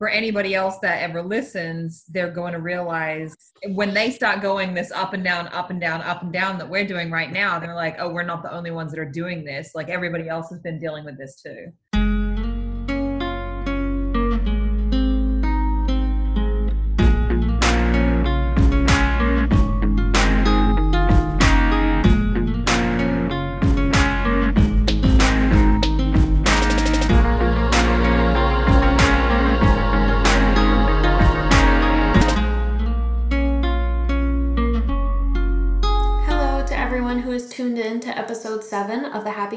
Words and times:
for 0.00 0.08
anybody 0.08 0.54
else 0.54 0.78
that 0.78 1.02
ever 1.02 1.22
listens, 1.22 2.04
they're 2.08 2.30
going 2.30 2.54
to 2.54 2.58
realize 2.58 3.36
when 3.74 3.92
they 3.92 4.10
start 4.10 4.40
going 4.40 4.72
this 4.72 4.90
up 4.92 5.12
and 5.12 5.22
down, 5.22 5.46
up 5.48 5.68
and 5.68 5.78
down, 5.78 6.00
up 6.00 6.22
and 6.22 6.32
down 6.32 6.56
that 6.56 6.66
we're 6.66 6.86
doing 6.86 7.10
right 7.10 7.30
now, 7.30 7.58
they're 7.58 7.74
like, 7.74 7.96
oh, 7.98 8.10
we're 8.10 8.22
not 8.22 8.42
the 8.42 8.50
only 8.50 8.70
ones 8.70 8.92
that 8.92 8.98
are 8.98 9.04
doing 9.04 9.44
this. 9.44 9.72
Like 9.74 9.90
everybody 9.90 10.26
else 10.26 10.48
has 10.48 10.60
been 10.60 10.78
dealing 10.78 11.04
with 11.04 11.18
this 11.18 11.42
too. 11.42 11.66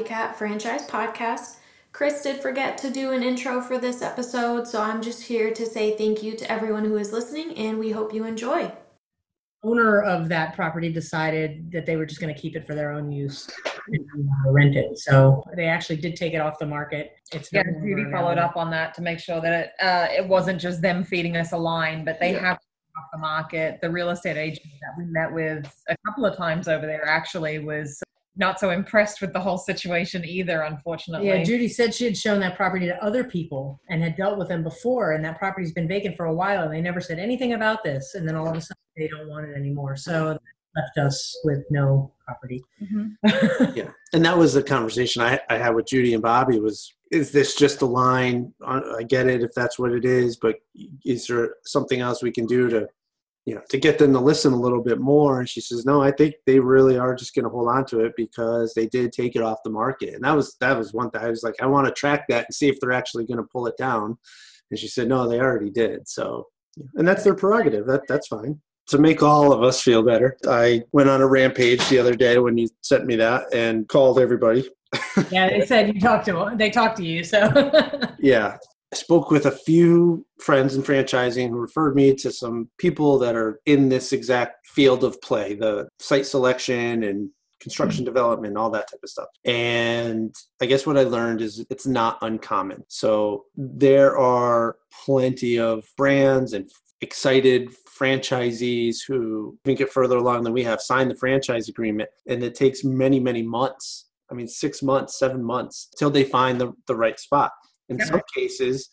Cat 0.04 0.36
Franchise 0.36 0.86
Podcast. 0.86 1.56
Chris 1.92 2.22
did 2.22 2.40
forget 2.40 2.76
to 2.78 2.90
do 2.90 3.12
an 3.12 3.22
intro 3.22 3.60
for 3.60 3.78
this 3.78 4.02
episode, 4.02 4.66
so 4.66 4.82
I'm 4.82 5.00
just 5.00 5.22
here 5.22 5.52
to 5.52 5.64
say 5.64 5.96
thank 5.96 6.22
you 6.22 6.36
to 6.36 6.50
everyone 6.50 6.84
who 6.84 6.96
is 6.96 7.12
listening 7.12 7.56
and 7.56 7.78
we 7.78 7.90
hope 7.90 8.12
you 8.12 8.24
enjoy. 8.24 8.70
Owner 9.62 10.02
of 10.02 10.28
that 10.28 10.54
property 10.54 10.92
decided 10.92 11.70
that 11.72 11.86
they 11.86 11.96
were 11.96 12.04
just 12.04 12.20
going 12.20 12.34
to 12.34 12.38
keep 12.38 12.54
it 12.54 12.66
for 12.66 12.74
their 12.74 12.90
own 12.90 13.10
use 13.10 13.48
and 13.88 14.06
rent 14.46 14.76
it. 14.76 14.98
So 14.98 15.42
they 15.56 15.66
actually 15.66 15.96
did 15.96 16.16
take 16.16 16.34
it 16.34 16.40
off 16.40 16.58
the 16.58 16.66
market. 16.66 17.12
It's 17.32 17.50
yeah, 17.52 17.62
Judy 17.62 18.10
followed 18.10 18.38
up 18.38 18.56
on 18.56 18.70
that 18.72 18.92
to 18.94 19.02
make 19.02 19.20
sure 19.20 19.40
that 19.40 19.52
it 19.52 19.84
uh, 19.84 20.08
it 20.10 20.28
wasn't 20.28 20.60
just 20.60 20.82
them 20.82 21.04
feeding 21.04 21.36
us 21.36 21.52
a 21.52 21.56
line, 21.56 22.04
but 22.04 22.20
they 22.20 22.32
yeah. 22.32 22.40
have 22.40 22.58
off 22.96 23.06
the 23.12 23.18
market. 23.18 23.80
The 23.80 23.90
real 23.90 24.10
estate 24.10 24.36
agent 24.36 24.66
that 24.80 24.94
we 24.98 25.04
met 25.10 25.32
with 25.32 25.72
a 25.88 25.96
couple 26.06 26.26
of 26.26 26.36
times 26.36 26.68
over 26.68 26.86
there 26.86 27.06
actually 27.06 27.58
was 27.58 28.02
not 28.36 28.58
so 28.58 28.70
impressed 28.70 29.20
with 29.20 29.32
the 29.32 29.40
whole 29.40 29.58
situation 29.58 30.24
either, 30.24 30.62
unfortunately. 30.62 31.28
Yeah, 31.28 31.42
Judy 31.42 31.68
said 31.68 31.94
she 31.94 32.04
had 32.04 32.16
shown 32.16 32.40
that 32.40 32.56
property 32.56 32.86
to 32.86 33.04
other 33.04 33.24
people 33.24 33.80
and 33.88 34.02
had 34.02 34.16
dealt 34.16 34.38
with 34.38 34.48
them 34.48 34.62
before, 34.62 35.12
and 35.12 35.24
that 35.24 35.38
property's 35.38 35.72
been 35.72 35.88
vacant 35.88 36.16
for 36.16 36.26
a 36.26 36.34
while, 36.34 36.64
and 36.64 36.72
they 36.72 36.80
never 36.80 37.00
said 37.00 37.18
anything 37.18 37.52
about 37.52 37.84
this. 37.84 38.14
And 38.14 38.28
then 38.28 38.34
all 38.34 38.48
of 38.48 38.56
a 38.56 38.60
sudden, 38.60 38.76
they 38.96 39.08
don't 39.08 39.28
want 39.28 39.46
it 39.46 39.56
anymore. 39.56 39.96
So 39.96 40.36
left 40.76 40.98
us 40.98 41.38
with 41.44 41.64
no 41.70 42.12
property. 42.26 42.62
Mm-hmm. 42.82 43.72
yeah, 43.76 43.90
and 44.12 44.24
that 44.24 44.36
was 44.36 44.54
the 44.54 44.62
conversation 44.62 45.22
I, 45.22 45.38
I 45.48 45.56
had 45.56 45.74
with 45.74 45.86
Judy 45.86 46.14
and 46.14 46.22
Bobby. 46.22 46.58
Was 46.58 46.92
is 47.10 47.30
this 47.30 47.54
just 47.54 47.82
a 47.82 47.86
line? 47.86 48.52
I 48.66 49.04
get 49.04 49.28
it 49.28 49.42
if 49.42 49.52
that's 49.54 49.78
what 49.78 49.92
it 49.92 50.04
is, 50.04 50.36
but 50.36 50.56
is 51.04 51.26
there 51.26 51.54
something 51.64 52.00
else 52.00 52.22
we 52.22 52.32
can 52.32 52.46
do 52.46 52.68
to 52.70 52.88
you 53.46 53.54
know 53.54 53.60
to 53.68 53.78
get 53.78 53.98
them 53.98 54.12
to 54.12 54.20
listen 54.20 54.52
a 54.52 54.60
little 54.60 54.82
bit 54.82 55.00
more. 55.00 55.40
And 55.40 55.48
she 55.48 55.60
says 55.60 55.84
no 55.84 56.02
i 56.02 56.10
think 56.10 56.34
they 56.46 56.58
really 56.60 56.98
are 56.98 57.14
just 57.14 57.34
going 57.34 57.44
to 57.44 57.50
hold 57.50 57.68
on 57.68 57.84
to 57.86 58.00
it 58.00 58.12
because 58.16 58.74
they 58.74 58.86
did 58.86 59.12
take 59.12 59.36
it 59.36 59.42
off 59.42 59.58
the 59.64 59.70
market. 59.70 60.14
And 60.14 60.24
that 60.24 60.34
was 60.34 60.56
that 60.60 60.76
was 60.76 60.92
one 60.92 61.10
thing. 61.10 61.22
I 61.22 61.28
was 61.28 61.42
like 61.42 61.56
i 61.60 61.66
want 61.66 61.86
to 61.86 61.92
track 61.92 62.26
that 62.28 62.46
and 62.46 62.54
see 62.54 62.68
if 62.68 62.80
they're 62.80 62.92
actually 62.92 63.26
going 63.26 63.38
to 63.38 63.48
pull 63.52 63.66
it 63.66 63.76
down. 63.76 64.16
And 64.70 64.78
she 64.78 64.88
said 64.88 65.08
no 65.08 65.28
they 65.28 65.40
already 65.40 65.70
did. 65.70 66.08
So 66.08 66.46
and 66.94 67.06
that's 67.06 67.24
their 67.24 67.34
prerogative. 67.34 67.86
That 67.86 68.02
that's 68.08 68.28
fine. 68.28 68.60
To 68.88 68.98
make 68.98 69.22
all 69.22 69.50
of 69.50 69.62
us 69.62 69.80
feel 69.80 70.02
better. 70.02 70.36
I 70.46 70.82
went 70.92 71.08
on 71.08 71.22
a 71.22 71.26
rampage 71.26 71.88
the 71.88 71.98
other 71.98 72.14
day 72.14 72.38
when 72.38 72.58
you 72.58 72.68
sent 72.82 73.06
me 73.06 73.16
that 73.16 73.54
and 73.54 73.88
called 73.88 74.18
everybody. 74.18 74.68
Yeah 75.30 75.48
they 75.48 75.66
said 75.66 75.92
you 75.94 76.00
talked 76.00 76.26
to 76.26 76.52
they 76.56 76.70
talked 76.70 76.96
to 76.98 77.04
you 77.04 77.24
so. 77.24 77.50
Yeah 78.20 78.56
I 78.94 78.96
spoke 78.96 79.32
with 79.32 79.46
a 79.46 79.50
few 79.50 80.24
friends 80.38 80.76
in 80.76 80.82
franchising 80.84 81.48
who 81.48 81.58
referred 81.58 81.96
me 81.96 82.14
to 82.14 82.30
some 82.30 82.70
people 82.78 83.18
that 83.18 83.34
are 83.34 83.58
in 83.66 83.88
this 83.88 84.12
exact 84.12 84.68
field 84.68 85.02
of 85.02 85.20
play, 85.20 85.54
the 85.54 85.88
site 85.98 86.26
selection 86.26 87.02
and 87.02 87.28
construction 87.58 88.04
mm-hmm. 88.04 88.14
development, 88.14 88.56
all 88.56 88.70
that 88.70 88.88
type 88.88 89.00
of 89.02 89.10
stuff. 89.10 89.26
And 89.44 90.32
I 90.62 90.66
guess 90.66 90.86
what 90.86 90.96
I 90.96 91.02
learned 91.02 91.40
is 91.40 91.66
it's 91.70 91.88
not 91.88 92.18
uncommon. 92.22 92.84
So 92.86 93.46
there 93.56 94.16
are 94.16 94.76
plenty 95.04 95.58
of 95.58 95.82
brands 95.96 96.52
and 96.52 96.70
excited 97.00 97.74
franchisees 97.98 98.98
who 99.04 99.58
think 99.64 99.80
it 99.80 99.90
further 99.90 100.18
along 100.18 100.44
than 100.44 100.52
we 100.52 100.62
have 100.62 100.80
signed 100.80 101.10
the 101.10 101.16
franchise 101.16 101.68
agreement 101.68 102.10
and 102.28 102.44
it 102.44 102.54
takes 102.54 102.82
many 102.82 103.20
many 103.20 103.42
months 103.42 104.06
i 104.30 104.34
mean 104.34 104.48
six 104.48 104.82
months 104.82 105.18
seven 105.18 105.44
months 105.44 105.90
till 105.98 106.10
they 106.10 106.24
find 106.24 106.60
the, 106.60 106.72
the 106.86 106.96
right 106.96 107.20
spot 107.20 107.52
in 107.88 108.00
some 108.00 108.22
cases, 108.34 108.90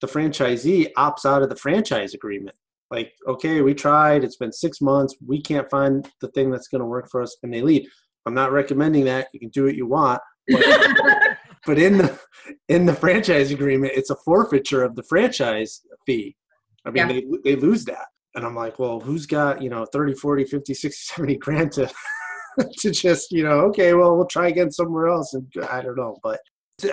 the 0.00 0.06
franchisee 0.06 0.92
opts 0.98 1.24
out 1.24 1.42
of 1.42 1.48
the 1.48 1.56
franchise 1.56 2.14
agreement. 2.14 2.56
Like, 2.90 3.12
okay, 3.26 3.62
we 3.62 3.72
tried, 3.72 4.24
it's 4.24 4.36
been 4.36 4.52
six 4.52 4.80
months, 4.80 5.16
we 5.26 5.40
can't 5.40 5.70
find 5.70 6.06
the 6.20 6.28
thing 6.28 6.50
that's 6.50 6.68
going 6.68 6.80
to 6.80 6.86
work 6.86 7.08
for 7.10 7.22
us, 7.22 7.36
and 7.42 7.52
they 7.52 7.62
leave. 7.62 7.88
I'm 8.26 8.34
not 8.34 8.52
recommending 8.52 9.04
that. 9.06 9.28
You 9.32 9.40
can 9.40 9.48
do 9.48 9.64
what 9.64 9.74
you 9.74 9.86
want. 9.86 10.20
But, 10.48 10.64
but 11.66 11.78
in 11.78 11.98
the 11.98 12.18
in 12.68 12.86
the 12.86 12.94
franchise 12.94 13.50
agreement, 13.50 13.94
it's 13.96 14.10
a 14.10 14.16
forfeiture 14.16 14.82
of 14.82 14.94
the 14.94 15.02
franchise 15.04 15.80
fee. 16.06 16.36
I 16.84 16.90
mean, 16.90 17.08
yeah. 17.08 17.20
they, 17.44 17.54
they 17.54 17.56
lose 17.56 17.84
that. 17.86 18.06
And 18.34 18.44
I'm 18.44 18.54
like, 18.54 18.78
well, 18.78 18.98
who's 18.98 19.26
got, 19.26 19.62
you 19.62 19.68
know, 19.68 19.84
30, 19.92 20.14
40, 20.14 20.44
50, 20.44 20.74
60, 20.74 21.14
70 21.14 21.36
grand 21.36 21.72
to 21.72 21.90
to 22.78 22.90
just, 22.90 23.30
you 23.30 23.44
know, 23.44 23.60
okay, 23.60 23.94
well, 23.94 24.16
we'll 24.16 24.26
try 24.26 24.48
again 24.48 24.70
somewhere 24.70 25.08
else. 25.08 25.34
And 25.34 25.46
I 25.70 25.82
don't 25.82 25.96
know. 25.96 26.16
But 26.22 26.40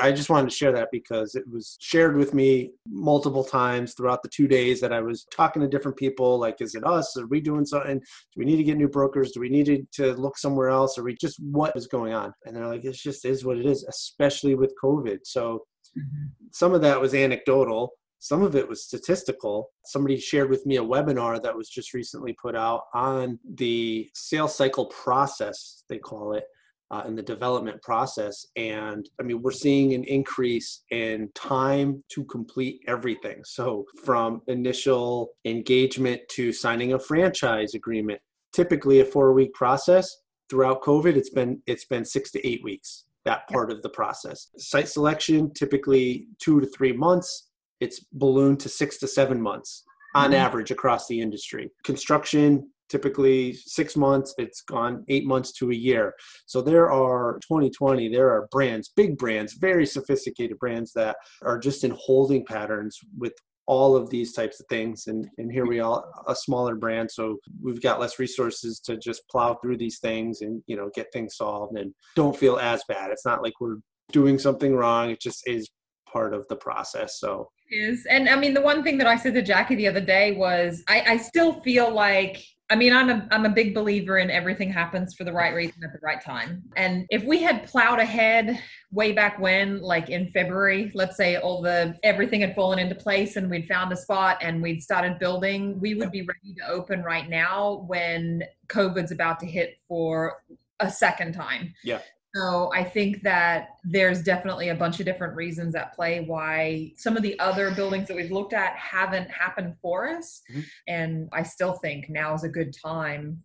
I 0.02 0.12
just 0.12 0.30
wanted 0.30 0.50
to 0.50 0.56
share 0.56 0.72
that 0.74 0.90
because 0.92 1.36
it 1.36 1.44
was 1.50 1.78
shared 1.80 2.16
with 2.16 2.34
me 2.34 2.72
multiple 2.88 3.44
times 3.44 3.94
throughout 3.94 4.22
the 4.22 4.30
two 4.30 4.48
days 4.48 4.80
that 4.82 4.94
I 4.94 5.02
was 5.02 5.26
talking 5.36 5.62
to 5.62 5.68
different 5.68 5.98
people. 5.98 6.38
Like, 6.38 6.62
is 6.62 6.76
it 6.76 6.86
us? 6.86 7.18
Are 7.18 7.28
we 7.28 7.42
doing 7.42 7.66
something? 7.66 7.98
Do 7.98 8.36
we 8.38 8.46
need 8.46 8.58
to 8.58 8.64
get 8.64 8.78
new 8.78 8.90
brokers? 8.90 9.32
Do 9.32 9.40
we 9.40 9.50
need 9.50 9.88
to 9.94 10.14
look 10.14 10.38
somewhere 10.38 10.70
else? 10.70 10.98
Or 10.98 11.04
we 11.04 11.16
just 11.16 11.40
what 11.40 11.76
is 11.76 11.88
going 11.88 12.14
on? 12.14 12.34
And 12.46 12.56
they're 12.56 12.68
like, 12.68 12.86
it 12.86 12.94
just 12.94 13.26
is 13.26 13.46
what 13.46 13.58
it 13.58 13.66
is, 13.66 13.84
especially 13.84 14.56
with 14.56 14.76
COVID. 14.84 15.20
So 15.24 15.66
mm-hmm. 15.98 16.28
some 16.52 16.74
of 16.74 16.82
that 16.82 17.02
was 17.02 17.14
anecdotal. 17.14 17.94
Some 18.20 18.44
of 18.44 18.56
it 18.56 18.68
was 18.68 18.84
statistical. 18.84 19.70
Somebody 19.86 20.20
shared 20.20 20.50
with 20.50 20.66
me 20.66 20.76
a 20.76 20.84
webinar 20.84 21.42
that 21.42 21.56
was 21.56 21.70
just 21.70 21.94
recently 21.94 22.34
put 22.34 22.56
out 22.56 22.82
on 22.94 23.40
the 23.56 24.10
sales 24.14 24.56
cycle 24.56 24.88
process, 24.88 25.84
they 25.88 25.98
call 25.98 26.34
it, 26.34 26.44
uh, 26.92 27.04
in 27.06 27.16
the 27.16 27.22
development 27.22 27.82
process. 27.82 28.46
And 28.56 29.08
I 29.20 29.24
mean, 29.24 29.42
we're 29.42 29.52
seeing 29.52 29.94
an 29.94 30.04
increase 30.06 30.84
in 30.92 31.30
time 31.36 32.04
to 32.10 32.24
complete 32.26 32.82
everything. 32.88 33.42
So, 33.44 33.86
from 34.04 34.42
initial 34.48 35.30
engagement 35.46 36.22
to 36.32 36.52
signing 36.52 36.94
a 36.94 37.00
franchise 37.00 37.76
agreement, 37.76 38.22
typically 38.54 39.00
a 39.00 39.06
four 39.06 39.34
week 39.34 39.54
process. 39.54 40.18
Throughout 40.50 40.82
COVID, 40.82 41.16
it's 41.16 41.30
been 41.30 41.62
it's 41.68 41.86
been 41.86 42.04
six 42.04 42.32
to 42.32 42.48
eight 42.48 42.64
weeks. 42.64 43.06
That 43.26 43.48
part 43.50 43.72
of 43.72 43.84
the 43.84 43.90
process. 43.90 44.50
Site 44.58 44.88
selection, 44.88 45.54
typically 45.54 46.28
two 46.40 46.60
to 46.60 46.66
three 46.66 46.94
months. 46.94 47.50
It's 47.80 48.00
ballooned 48.14 48.60
to 48.62 48.70
six 48.70 48.98
to 49.00 49.08
seven 49.08 49.40
months 49.40 49.84
on 50.16 50.32
mm-hmm. 50.32 50.40
average 50.40 50.72
across 50.72 51.08
the 51.08 51.22
industry. 51.22 51.70
Construction, 51.84 52.68
typically 52.90 53.54
six 53.54 53.96
months 53.96 54.34
it's 54.38 54.62
gone 54.62 55.04
eight 55.08 55.26
months 55.26 55.52
to 55.54 55.72
a 55.72 55.76
year. 55.76 56.14
So 56.46 56.62
there 56.62 56.92
are 56.92 57.40
2020 57.42 58.10
there 58.10 58.30
are 58.30 58.48
brands 58.52 58.92
big 58.96 59.18
brands 59.18 59.54
very 59.54 59.86
sophisticated 59.86 60.58
brands 60.60 60.92
that 60.94 61.16
are 61.44 61.60
just 61.60 61.84
in 61.84 61.96
holding 61.98 62.46
patterns 62.46 62.98
with 63.18 63.34
all 63.68 63.96
of 63.96 64.10
these 64.10 64.34
types 64.34 64.60
of 64.60 64.66
things. 64.68 65.06
And 65.08 65.30
and 65.38 65.52
here 65.52 65.68
we 65.68 65.80
are 65.80 66.04
a 66.28 66.36
smaller 66.36 66.76
brand 66.76 67.12
so 67.12 67.38
we've 67.62 67.82
got 67.82 68.00
less 68.00 68.20
resources 68.20 68.80
to 68.82 68.98
just 68.98 69.28
plow 69.30 69.54
through 69.62 69.78
these 69.78 70.00
things 70.00 70.42
and 70.42 70.64
you 70.68 70.76
know 70.76 70.90
get 70.96 71.14
things 71.14 71.38
solved 71.38 71.78
and 71.78 71.94
don't 72.16 72.36
feel 72.36 72.58
as 72.58 72.84
bad. 72.88 73.12
It's 73.12 73.26
not 73.26 73.44
like 73.44 73.54
we're 73.60 73.78
doing 74.12 74.40
something 74.40 74.76
wrong 74.76 75.12
it 75.12 75.22
just 75.22 75.48
is 75.48 75.70
part 76.12 76.34
of 76.34 76.48
the 76.48 76.56
process 76.56 77.20
so. 77.20 77.50
Is. 77.72 78.08
And 78.10 78.28
i 78.28 78.36
mean 78.36 78.56
the 78.56 78.62
one 78.62 78.84
thing 78.84 78.98
that 78.98 79.06
i 79.06 79.16
said 79.16 79.36
to 79.36 79.44
jackie 79.44 79.76
the 79.76 79.88
other 79.88 80.02
day 80.02 80.32
was 80.32 80.84
i 80.88 81.04
i 81.08 81.18
still 81.18 81.62
feel 81.62 81.94
like 81.94 82.44
I 82.72 82.76
mean, 82.76 82.94
I'm 82.94 83.10
a 83.10 83.28
I'm 83.32 83.46
a 83.46 83.50
big 83.50 83.74
believer 83.74 84.20
in 84.20 84.30
everything 84.30 84.72
happens 84.72 85.16
for 85.16 85.24
the 85.24 85.34
right 85.34 85.56
reason 85.56 85.84
at 85.84 85.92
the 85.92 86.00
right 86.04 86.24
time. 86.24 86.62
And 86.76 87.08
if 87.10 87.24
we 87.24 87.42
had 87.42 87.66
plowed 87.68 88.00
ahead 88.00 88.62
way 88.92 89.12
back 89.12 89.40
when, 89.40 89.82
like 89.82 90.10
in 90.10 90.32
February, 90.32 90.92
let's 90.94 91.18
say 91.18 91.38
all 91.38 91.64
the 91.64 91.96
everything 92.04 92.42
had 92.42 92.54
fallen 92.54 92.78
into 92.78 92.94
place 92.94 93.38
and 93.38 93.50
we'd 93.50 93.68
found 93.68 93.92
a 93.92 93.96
spot 93.96 94.38
and 94.42 94.62
we'd 94.62 94.84
started 94.84 95.18
building, 95.18 95.80
we 95.80 95.96
would 95.96 96.12
be 96.12 96.22
ready 96.22 96.54
to 96.60 96.68
open 96.70 97.02
right 97.02 97.28
now 97.28 97.86
when 97.88 98.44
COVID's 98.68 99.12
about 99.12 99.40
to 99.40 99.48
hit 99.48 99.80
for 99.88 100.44
a 100.80 100.92
second 100.92 101.34
time. 101.34 101.74
Yeah. 101.84 102.02
So 102.36 102.72
I 102.76 102.84
think 102.84 103.24
that 103.24 103.78
there's 103.84 104.22
definitely 104.22 104.70
a 104.70 104.76
bunch 104.76 105.00
of 105.00 105.06
different 105.06 105.36
reasons 105.36 105.74
at 105.74 105.96
play 105.96 106.22
why 106.22 106.94
some 106.96 107.18
of 107.18 107.24
the 107.24 107.40
other 107.40 107.72
buildings 107.72 108.08
that 108.08 108.16
we've 108.16 108.32
looked 108.32 108.54
at 108.54 108.76
haven't 108.76 109.32
happened 109.32 109.76
for 109.82 110.08
us. 110.08 110.42
Mm-hmm. 110.52 110.62
And 110.88 111.30
I 111.34 111.42
still 111.42 111.74
think 111.74 112.08
now 112.08 112.36
is 112.36 112.44
a 112.44 112.50
good 112.50 112.76
time 112.80 113.44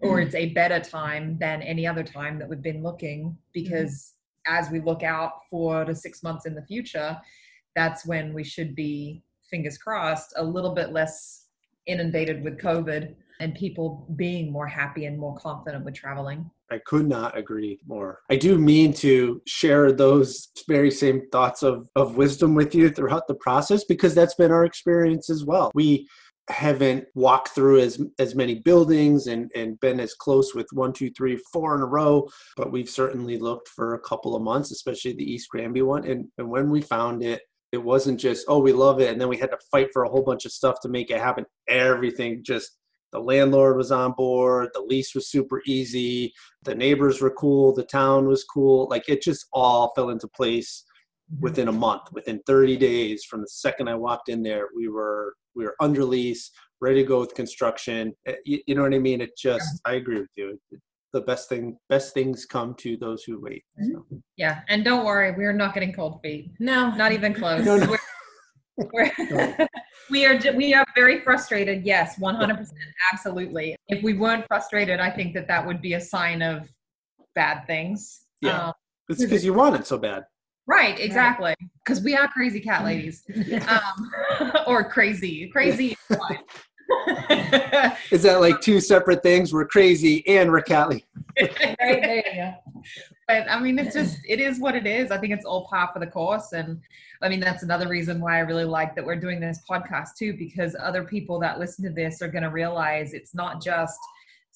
or 0.00 0.20
it's 0.20 0.34
a 0.34 0.50
better 0.54 0.80
time 0.80 1.36
than 1.38 1.62
any 1.62 1.86
other 1.86 2.02
time 2.02 2.38
that 2.38 2.48
we've 2.48 2.62
been 2.62 2.82
looking 2.82 3.36
because 3.52 4.14
mm-hmm. 4.48 4.58
as 4.58 4.70
we 4.70 4.80
look 4.80 5.02
out 5.02 5.32
four 5.50 5.84
to 5.84 5.94
six 5.94 6.22
months 6.22 6.46
in 6.46 6.54
the 6.54 6.62
future, 6.62 7.16
that's 7.76 8.06
when 8.06 8.32
we 8.32 8.42
should 8.42 8.74
be 8.74 9.22
fingers 9.50 9.78
crossed, 9.78 10.32
a 10.36 10.44
little 10.44 10.74
bit 10.74 10.92
less 10.92 11.46
inundated 11.86 12.42
with 12.42 12.58
COVID 12.58 13.14
and 13.38 13.54
people 13.54 14.08
being 14.16 14.50
more 14.50 14.66
happy 14.66 15.04
and 15.04 15.18
more 15.18 15.36
confident 15.36 15.84
with 15.84 15.94
traveling. 15.94 16.50
I 16.70 16.78
could 16.84 17.06
not 17.06 17.36
agree 17.38 17.78
more. 17.86 18.20
I 18.30 18.36
do 18.36 18.58
mean 18.58 18.92
to 18.94 19.40
share 19.46 19.92
those 19.92 20.48
very 20.68 20.90
same 20.90 21.28
thoughts 21.30 21.62
of, 21.62 21.88
of 21.94 22.16
wisdom 22.16 22.54
with 22.54 22.74
you 22.74 22.90
throughout 22.90 23.28
the 23.28 23.36
process 23.36 23.84
because 23.84 24.14
that's 24.14 24.34
been 24.34 24.50
our 24.50 24.64
experience 24.64 25.30
as 25.30 25.44
well. 25.44 25.70
We 25.74 26.08
haven't 26.48 27.06
walked 27.14 27.48
through 27.48 27.80
as 27.80 28.00
as 28.18 28.34
many 28.36 28.54
buildings 28.60 29.26
and 29.26 29.50
and 29.56 29.80
been 29.80 29.98
as 29.98 30.14
close 30.14 30.54
with 30.54 30.66
one 30.72 30.92
two 30.92 31.10
three 31.10 31.36
four 31.52 31.74
in 31.74 31.82
a 31.82 31.86
row 31.86 32.24
but 32.56 32.70
we've 32.70 32.88
certainly 32.88 33.36
looked 33.36 33.66
for 33.68 33.94
a 33.94 34.00
couple 34.00 34.36
of 34.36 34.42
months 34.42 34.70
especially 34.70 35.12
the 35.12 35.28
east 35.28 35.48
granby 35.50 35.82
one 35.82 36.06
and 36.06 36.26
and 36.38 36.48
when 36.48 36.70
we 36.70 36.80
found 36.80 37.20
it 37.20 37.42
it 37.72 37.78
wasn't 37.78 38.18
just 38.18 38.44
oh 38.46 38.60
we 38.60 38.72
love 38.72 39.00
it 39.00 39.10
and 39.10 39.20
then 39.20 39.28
we 39.28 39.36
had 39.36 39.50
to 39.50 39.58
fight 39.72 39.88
for 39.92 40.04
a 40.04 40.08
whole 40.08 40.22
bunch 40.22 40.44
of 40.44 40.52
stuff 40.52 40.78
to 40.80 40.88
make 40.88 41.10
it 41.10 41.18
happen 41.18 41.44
everything 41.68 42.40
just 42.44 42.76
the 43.16 43.22
landlord 43.22 43.78
was 43.78 43.90
on 43.90 44.12
board 44.12 44.68
the 44.74 44.80
lease 44.80 45.14
was 45.14 45.30
super 45.30 45.62
easy 45.66 46.32
the 46.64 46.74
neighbors 46.74 47.22
were 47.22 47.30
cool 47.30 47.74
the 47.74 47.82
town 47.84 48.26
was 48.28 48.44
cool 48.44 48.86
like 48.90 49.08
it 49.08 49.22
just 49.22 49.46
all 49.54 49.90
fell 49.96 50.10
into 50.10 50.28
place 50.28 50.84
within 51.40 51.68
a 51.68 51.72
month 51.72 52.02
within 52.12 52.38
30 52.46 52.76
days 52.76 53.24
from 53.24 53.40
the 53.40 53.48
second 53.48 53.88
i 53.88 53.94
walked 53.94 54.28
in 54.28 54.42
there 54.42 54.68
we 54.76 54.88
were 54.88 55.34
we 55.54 55.64
were 55.64 55.74
under 55.80 56.04
lease 56.04 56.50
ready 56.82 57.00
to 57.00 57.08
go 57.08 57.20
with 57.20 57.34
construction 57.34 58.12
eh, 58.26 58.34
you, 58.44 58.60
you 58.66 58.74
know 58.74 58.82
what 58.82 58.92
i 58.92 58.98
mean 58.98 59.22
it 59.22 59.30
just 59.36 59.80
i 59.86 59.94
agree 59.94 60.20
with 60.20 60.28
you 60.36 60.58
the 61.14 61.20
best 61.22 61.48
thing 61.48 61.78
best 61.88 62.12
things 62.12 62.44
come 62.44 62.74
to 62.74 62.98
those 62.98 63.24
who 63.24 63.40
wait 63.40 63.64
so. 63.80 64.04
Yeah, 64.36 64.60
and 64.68 64.84
don't 64.84 65.06
worry, 65.06 65.32
we're 65.32 65.54
not 65.54 65.72
getting 65.72 65.94
cold 65.94 66.20
feet. 66.22 66.50
No, 66.58 66.90
Not 66.90 67.12
even 67.12 67.32
close. 67.32 67.64
No, 67.64 67.78
no. 67.78 67.96
We're, 68.76 69.10
we're, 69.30 69.68
we 70.10 70.26
are 70.26 70.38
ju- 70.38 70.56
we 70.56 70.74
are 70.74 70.84
very 70.94 71.20
frustrated. 71.20 71.84
Yes, 71.84 72.18
one 72.18 72.34
hundred 72.34 72.58
percent, 72.58 72.78
absolutely. 73.12 73.76
If 73.88 74.02
we 74.02 74.14
weren't 74.14 74.46
frustrated, 74.46 75.00
I 75.00 75.10
think 75.10 75.34
that 75.34 75.48
that 75.48 75.66
would 75.66 75.80
be 75.80 75.94
a 75.94 76.00
sign 76.00 76.42
of 76.42 76.68
bad 77.34 77.66
things. 77.66 78.26
Yeah. 78.40 78.68
Um, 78.68 78.74
it's 79.08 79.22
because 79.22 79.44
you 79.44 79.54
want 79.54 79.76
it 79.76 79.86
so 79.86 79.98
bad 79.98 80.24
right, 80.66 80.98
exactly. 80.98 81.54
Because 81.84 82.02
we 82.02 82.14
are 82.14 82.28
crazy 82.28 82.60
cat 82.60 82.84
ladies, 82.84 83.24
um, 83.68 84.52
or 84.66 84.88
crazy, 84.88 85.48
crazy. 85.48 85.96
is 88.10 88.22
that 88.22 88.40
like 88.40 88.60
two 88.60 88.80
separate 88.80 89.22
things 89.22 89.52
we're 89.52 89.66
crazy 89.66 90.26
and 90.28 90.50
we're 90.50 90.60
catly 90.60 91.04
right 91.40 91.76
there 91.78 92.22
go. 92.34 92.82
but 93.28 93.50
I 93.50 93.60
mean, 93.60 93.78
it's 93.78 93.94
just 93.94 94.18
it 94.26 94.40
is 94.40 94.58
what 94.60 94.74
it 94.74 94.86
is. 94.86 95.10
I 95.10 95.18
think 95.18 95.32
it's 95.32 95.44
all 95.44 95.66
par 95.66 95.90
for 95.92 95.98
the 95.98 96.06
course, 96.06 96.52
and 96.52 96.80
I 97.20 97.28
mean 97.28 97.40
that's 97.40 97.62
another 97.62 97.88
reason 97.88 98.20
why 98.20 98.36
I 98.36 98.40
really 98.40 98.64
like 98.64 98.94
that 98.94 99.04
we're 99.04 99.16
doing 99.16 99.40
this 99.40 99.60
podcast 99.68 100.14
too, 100.16 100.34
because 100.34 100.76
other 100.80 101.04
people 101.04 101.38
that 101.40 101.58
listen 101.58 101.84
to 101.84 101.90
this 101.90 102.22
are 102.22 102.28
going 102.28 102.44
to 102.44 102.50
realize 102.50 103.12
it's 103.12 103.34
not 103.34 103.62
just 103.62 103.98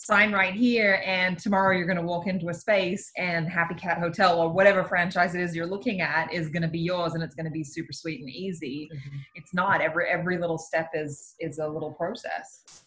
sign 0.03 0.33
right 0.33 0.55
here 0.55 1.03
and 1.05 1.39
tomorrow 1.39 1.77
you're 1.77 1.87
going 1.87 1.95
to 1.95 2.03
walk 2.03 2.27
into 2.27 2.49
a 2.49 2.55
space 2.55 3.13
and 3.19 3.47
happy 3.47 3.75
cat 3.75 3.99
hotel 3.99 4.41
or 4.41 4.49
whatever 4.49 4.83
franchise 4.83 5.35
it 5.35 5.43
is 5.43 5.55
you're 5.55 5.67
looking 5.67 6.01
at 6.01 6.33
is 6.33 6.49
going 6.49 6.63
to 6.63 6.69
be 6.69 6.79
yours 6.79 7.13
and 7.13 7.23
it's 7.23 7.35
going 7.35 7.45
to 7.45 7.51
be 7.51 7.63
super 7.63 7.93
sweet 7.93 8.19
and 8.21 8.31
easy. 8.31 8.89
Mm-hmm. 8.91 9.17
It's 9.35 9.53
not. 9.53 9.83
Every 9.83 10.09
every 10.09 10.39
little 10.39 10.57
step 10.57 10.89
is 10.95 11.35
is 11.39 11.59
a 11.59 11.69
little 11.69 11.93
process 11.93 12.83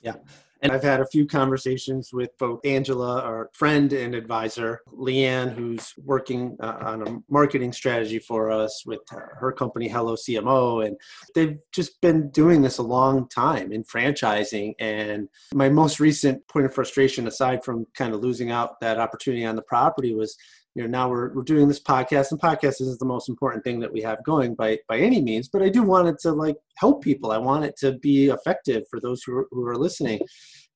And 0.64 0.72
I've 0.72 0.82
had 0.82 1.02
a 1.02 1.06
few 1.06 1.28
conversations 1.28 2.14
with 2.14 2.30
both 2.38 2.66
Angela, 2.66 3.22
our 3.22 3.50
friend 3.54 3.92
and 3.92 4.16
advisor, 4.16 4.82
Leanne, 4.94 5.54
who's 5.54 5.94
working 5.98 6.56
uh, 6.62 6.78
on 6.80 7.06
a 7.06 7.20
marketing 7.30 7.74
strategy 7.74 8.18
for 8.18 8.50
us 8.50 8.84
with 8.86 9.02
her, 9.10 9.36
her 9.42 9.52
company, 9.52 9.90
Hello 9.90 10.16
CMO. 10.16 10.88
And 10.88 10.96
they've 11.36 11.58
just 11.74 12.00
been 12.00 12.30
doing 12.30 12.62
this 12.62 12.78
a 12.78 12.84
long 12.84 13.28
time 13.28 13.74
in 13.74 13.84
franchising. 13.84 14.74
And 14.80 15.28
my 15.54 15.68
most 15.68 16.00
recent 16.00 16.48
point 16.48 16.66
of 16.66 16.74
frustration, 16.74 17.28
aside 17.28 17.66
from 17.66 17.86
kind 17.94 18.14
of 18.14 18.22
losing 18.22 18.50
out 18.50 18.80
that 18.80 19.00
opportunity 19.00 19.46
on 19.46 19.58
the 19.58 19.62
property, 19.64 20.16
was 20.16 20.38
you 20.76 20.82
know 20.84 20.90
now 20.90 21.10
we're, 21.10 21.34
we're 21.34 21.44
doing 21.44 21.68
this 21.68 21.80
podcast 21.82 22.32
and 22.32 22.42
podcast 22.42 22.82
isn't 22.82 23.00
the 23.00 23.06
most 23.06 23.30
important 23.30 23.64
thing 23.64 23.80
that 23.80 23.92
we 23.94 24.02
have 24.02 24.24
going 24.24 24.56
by 24.56 24.78
by 24.88 24.98
any 24.98 25.22
means 25.22 25.48
but 25.48 25.62
i 25.62 25.70
do 25.70 25.84
want 25.84 26.08
it 26.08 26.16
to 26.20 26.32
like 26.32 26.56
help 26.78 27.04
people. 27.04 27.32
I 27.32 27.38
want 27.38 27.64
it 27.66 27.76
to 27.78 27.94
be 28.00 28.28
effective 28.30 28.84
for 28.90 29.00
those 29.00 29.22
who 29.24 29.38
are, 29.38 29.48
who 29.52 29.66
are 29.68 29.78
listening. 29.78 30.20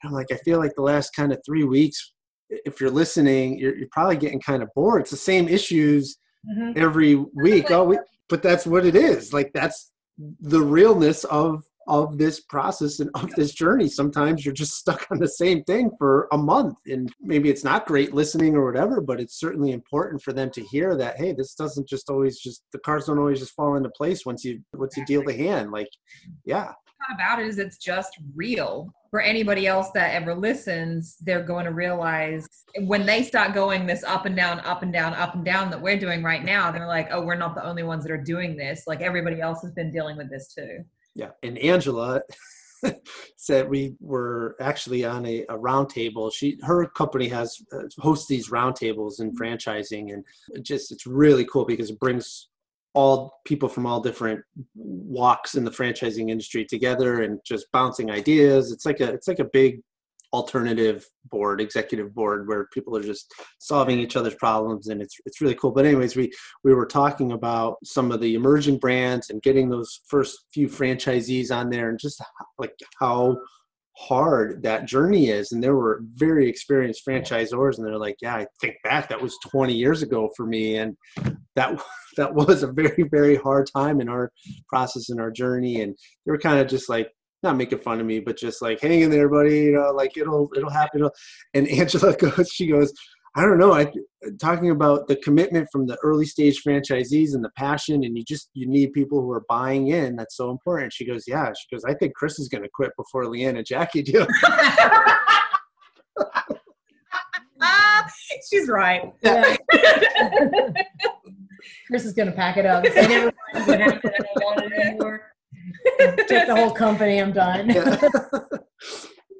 I'm 0.03 0.11
like 0.11 0.27
i 0.31 0.37
feel 0.37 0.59
like 0.59 0.73
the 0.75 0.83
last 0.83 1.15
kind 1.15 1.31
of 1.33 1.39
three 1.45 1.63
weeks 1.63 2.13
if 2.49 2.79
you're 2.79 2.91
listening 2.91 3.57
you're, 3.59 3.75
you're 3.75 3.89
probably 3.91 4.17
getting 4.17 4.39
kind 4.39 4.61
of 4.63 4.69
bored. 4.75 5.01
It's 5.01 5.11
the 5.11 5.17
same 5.17 5.47
issues 5.47 6.17
Mhm. 6.47 6.77
every 6.77 7.15
week. 7.15 7.71
Oh 7.71 7.83
we, 7.83 7.97
but 8.29 8.41
that's 8.43 8.65
what 8.65 8.85
it 8.85 8.95
is. 8.95 9.33
Like 9.33 9.51
that's 9.53 9.91
the 10.39 10.61
realness 10.61 11.23
of 11.25 11.63
of 11.87 12.17
this 12.17 12.41
process 12.41 12.99
and 12.99 13.09
of 13.15 13.29
this 13.35 13.53
journey 13.53 13.87
sometimes 13.87 14.45
you're 14.45 14.53
just 14.53 14.73
stuck 14.75 15.07
on 15.11 15.19
the 15.19 15.27
same 15.27 15.63
thing 15.63 15.89
for 15.97 16.27
a 16.31 16.37
month 16.37 16.75
and 16.87 17.11
maybe 17.21 17.49
it's 17.49 17.63
not 17.63 17.85
great 17.85 18.13
listening 18.13 18.55
or 18.55 18.65
whatever 18.65 19.01
but 19.01 19.19
it's 19.19 19.39
certainly 19.39 19.71
important 19.71 20.21
for 20.21 20.33
them 20.33 20.49
to 20.49 20.61
hear 20.63 20.95
that 20.95 21.17
hey 21.17 21.33
this 21.33 21.53
doesn't 21.55 21.87
just 21.87 22.09
always 22.09 22.39
just 22.39 22.63
the 22.71 22.79
cards 22.79 23.05
don't 23.05 23.19
always 23.19 23.39
just 23.39 23.53
fall 23.53 23.75
into 23.75 23.89
place 23.89 24.25
once 24.25 24.43
you 24.43 24.59
once 24.73 24.95
you 24.97 25.05
deal 25.05 25.23
the 25.23 25.33
hand 25.33 25.71
like 25.71 25.89
yeah 26.45 26.71
about 27.13 27.39
it 27.39 27.47
is 27.47 27.59
it's 27.59 27.77
just 27.77 28.17
real. 28.35 28.93
For 29.09 29.21
anybody 29.21 29.67
else 29.67 29.89
that 29.91 30.13
ever 30.13 30.35
listens, 30.35 31.15
they're 31.21 31.43
going 31.43 31.65
to 31.65 31.71
realize 31.71 32.45
when 32.81 33.05
they 33.05 33.23
start 33.23 33.53
going 33.53 33.85
this 33.85 34.03
up 34.03 34.25
and 34.25 34.35
down, 34.35 34.59
up 34.61 34.83
and 34.83 34.91
down, 34.91 35.13
up 35.13 35.33
and 35.33 35.45
down 35.45 35.69
that 35.69 35.81
we're 35.81 35.97
doing 35.97 36.21
right 36.23 36.43
now, 36.43 36.71
they're 36.71 36.87
like, 36.87 37.07
oh, 37.11 37.21
we're 37.21 37.35
not 37.35 37.55
the 37.55 37.65
only 37.65 37.83
ones 37.83 38.03
that 38.03 38.11
are 38.11 38.21
doing 38.21 38.57
this. 38.57 38.83
Like 38.85 39.01
everybody 39.01 39.39
else 39.39 39.61
has 39.61 39.71
been 39.71 39.91
dealing 39.91 40.17
with 40.17 40.29
this 40.29 40.53
too. 40.53 40.83
Yeah, 41.17 41.31
and 41.41 41.57
Angela 41.57 42.21
said 43.37 43.67
we 43.67 43.95
were 43.99 44.55
actually 44.61 45.03
on 45.03 45.25
a, 45.25 45.41
a 45.49 45.57
roundtable. 45.57 46.31
She 46.31 46.59
her 46.61 46.85
company 46.85 47.27
has 47.29 47.59
uh, 47.73 47.87
hosts 47.97 48.27
these 48.27 48.51
roundtables 48.51 49.19
in 49.19 49.35
franchising, 49.35 50.13
and 50.13 50.23
it 50.49 50.61
just 50.61 50.91
it's 50.91 51.07
really 51.07 51.43
cool 51.45 51.65
because 51.65 51.89
it 51.89 51.99
brings 51.99 52.49
all 52.93 53.41
people 53.45 53.67
from 53.67 53.87
all 53.87 53.99
different 53.99 54.41
walks 54.75 55.55
in 55.55 55.63
the 55.63 55.71
franchising 55.71 56.29
industry 56.29 56.63
together 56.63 57.23
and 57.23 57.39
just 57.43 57.71
bouncing 57.71 58.11
ideas. 58.11 58.71
It's 58.71 58.85
like 58.85 58.99
a 58.99 59.11
it's 59.11 59.27
like 59.27 59.39
a 59.39 59.49
big 59.51 59.81
alternative 60.33 61.05
board 61.29 61.61
executive 61.61 62.13
board 62.13 62.47
where 62.47 62.67
people 62.73 62.95
are 62.95 63.03
just 63.03 63.33
solving 63.59 63.99
each 63.99 64.15
other's 64.15 64.35
problems 64.35 64.87
and 64.87 65.01
it's 65.01 65.15
it's 65.25 65.41
really 65.41 65.55
cool. 65.55 65.71
But 65.71 65.85
anyways 65.85 66.15
we 66.15 66.31
we 66.63 66.73
were 66.73 66.85
talking 66.85 67.31
about 67.31 67.77
some 67.83 68.11
of 68.11 68.19
the 68.19 68.35
emerging 68.35 68.79
brands 68.79 69.29
and 69.29 69.41
getting 69.41 69.69
those 69.69 70.01
first 70.07 70.45
few 70.53 70.67
franchisees 70.67 71.55
on 71.55 71.69
there 71.69 71.89
and 71.89 71.99
just 71.99 72.21
like 72.57 72.73
how 72.99 73.37
hard 73.97 74.61
that 74.63 74.85
journey 74.85 75.29
is. 75.29 75.51
And 75.51 75.63
there 75.63 75.75
were 75.75 76.03
very 76.15 76.47
experienced 76.47 77.03
franchisors 77.07 77.77
and 77.77 77.87
they're 77.87 77.97
like 77.97 78.17
yeah 78.21 78.35
i 78.35 78.47
think 78.61 78.75
back 78.83 79.09
that 79.09 79.21
was 79.21 79.37
20 79.49 79.73
years 79.73 80.01
ago 80.03 80.29
for 80.35 80.45
me. 80.45 80.77
And 80.77 80.97
that 81.55 81.81
that 82.17 82.33
was 82.33 82.63
a 82.63 82.71
very 82.71 83.03
very 83.03 83.35
hard 83.37 83.69
time 83.73 84.01
in 84.01 84.09
our 84.09 84.31
process 84.67 85.09
in 85.09 85.19
our 85.19 85.31
journey. 85.31 85.81
And 85.81 85.95
they 86.25 86.31
were 86.31 86.37
kind 86.37 86.59
of 86.59 86.67
just 86.67 86.89
like 86.89 87.11
not 87.43 87.57
making 87.57 87.79
fun 87.79 87.99
of 87.99 88.05
me 88.05 88.19
but 88.19 88.37
just 88.37 88.61
like 88.61 88.79
hang 88.81 89.01
in 89.01 89.11
there 89.11 89.29
buddy 89.29 89.59
you 89.59 89.71
know 89.73 89.91
like 89.91 90.17
it'll 90.17 90.49
it'll 90.55 90.69
happen 90.69 90.99
it'll, 90.99 91.11
and 91.53 91.67
angela 91.69 92.15
goes 92.15 92.49
she 92.49 92.67
goes 92.67 92.91
i 93.35 93.41
don't 93.41 93.57
know 93.57 93.73
i 93.73 93.91
talking 94.41 94.71
about 94.71 95.07
the 95.07 95.15
commitment 95.17 95.67
from 95.71 95.85
the 95.85 95.97
early 96.03 96.25
stage 96.25 96.61
franchisees 96.65 97.33
and 97.33 97.43
the 97.43 97.51
passion 97.55 98.03
and 98.03 98.17
you 98.17 98.23
just 98.23 98.49
you 98.53 98.67
need 98.67 98.91
people 98.93 99.21
who 99.21 99.31
are 99.31 99.45
buying 99.47 99.89
in 99.89 100.15
that's 100.15 100.35
so 100.35 100.49
important 100.49 100.91
she 100.91 101.05
goes 101.05 101.23
yeah 101.27 101.51
she 101.53 101.75
goes 101.75 101.83
i 101.85 101.93
think 101.93 102.13
chris 102.15 102.39
is 102.39 102.47
going 102.47 102.63
to 102.63 102.69
quit 102.73 102.91
before 102.97 103.25
leanne 103.25 103.57
and 103.57 103.65
jackie 103.65 104.01
do 104.01 104.25
she's 108.49 108.67
right. 108.67 109.13
Yeah. 109.21 109.55
Chris 111.87 112.05
is 112.05 112.13
going 112.13 112.27
to 112.27 112.33
pack 112.33 112.57
it 112.57 112.65
up. 112.65 112.85
Say 115.53 115.59
never 115.59 115.71
mind 115.71 116.17
what 116.17 116.27
happened. 116.27 116.27
I 116.27 116.27
don't 116.27 116.27
want 116.27 116.27
it 116.27 116.27
anymore. 116.27 116.27
Take 116.27 116.47
the 116.47 116.55
whole 116.55 116.71
company. 116.71 117.21
I'm 117.21 117.31
done. 117.33 117.69
Yeah. 117.69 117.99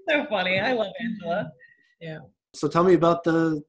So 0.10 0.26
funny. 0.30 0.58
I 0.58 0.72
love 0.72 0.94
Angela. 1.02 1.52
Yeah. 2.00 2.20
So 2.54 2.70
tell 2.70 2.86
me 2.86 2.94
about 2.94 3.26
the 3.26 3.62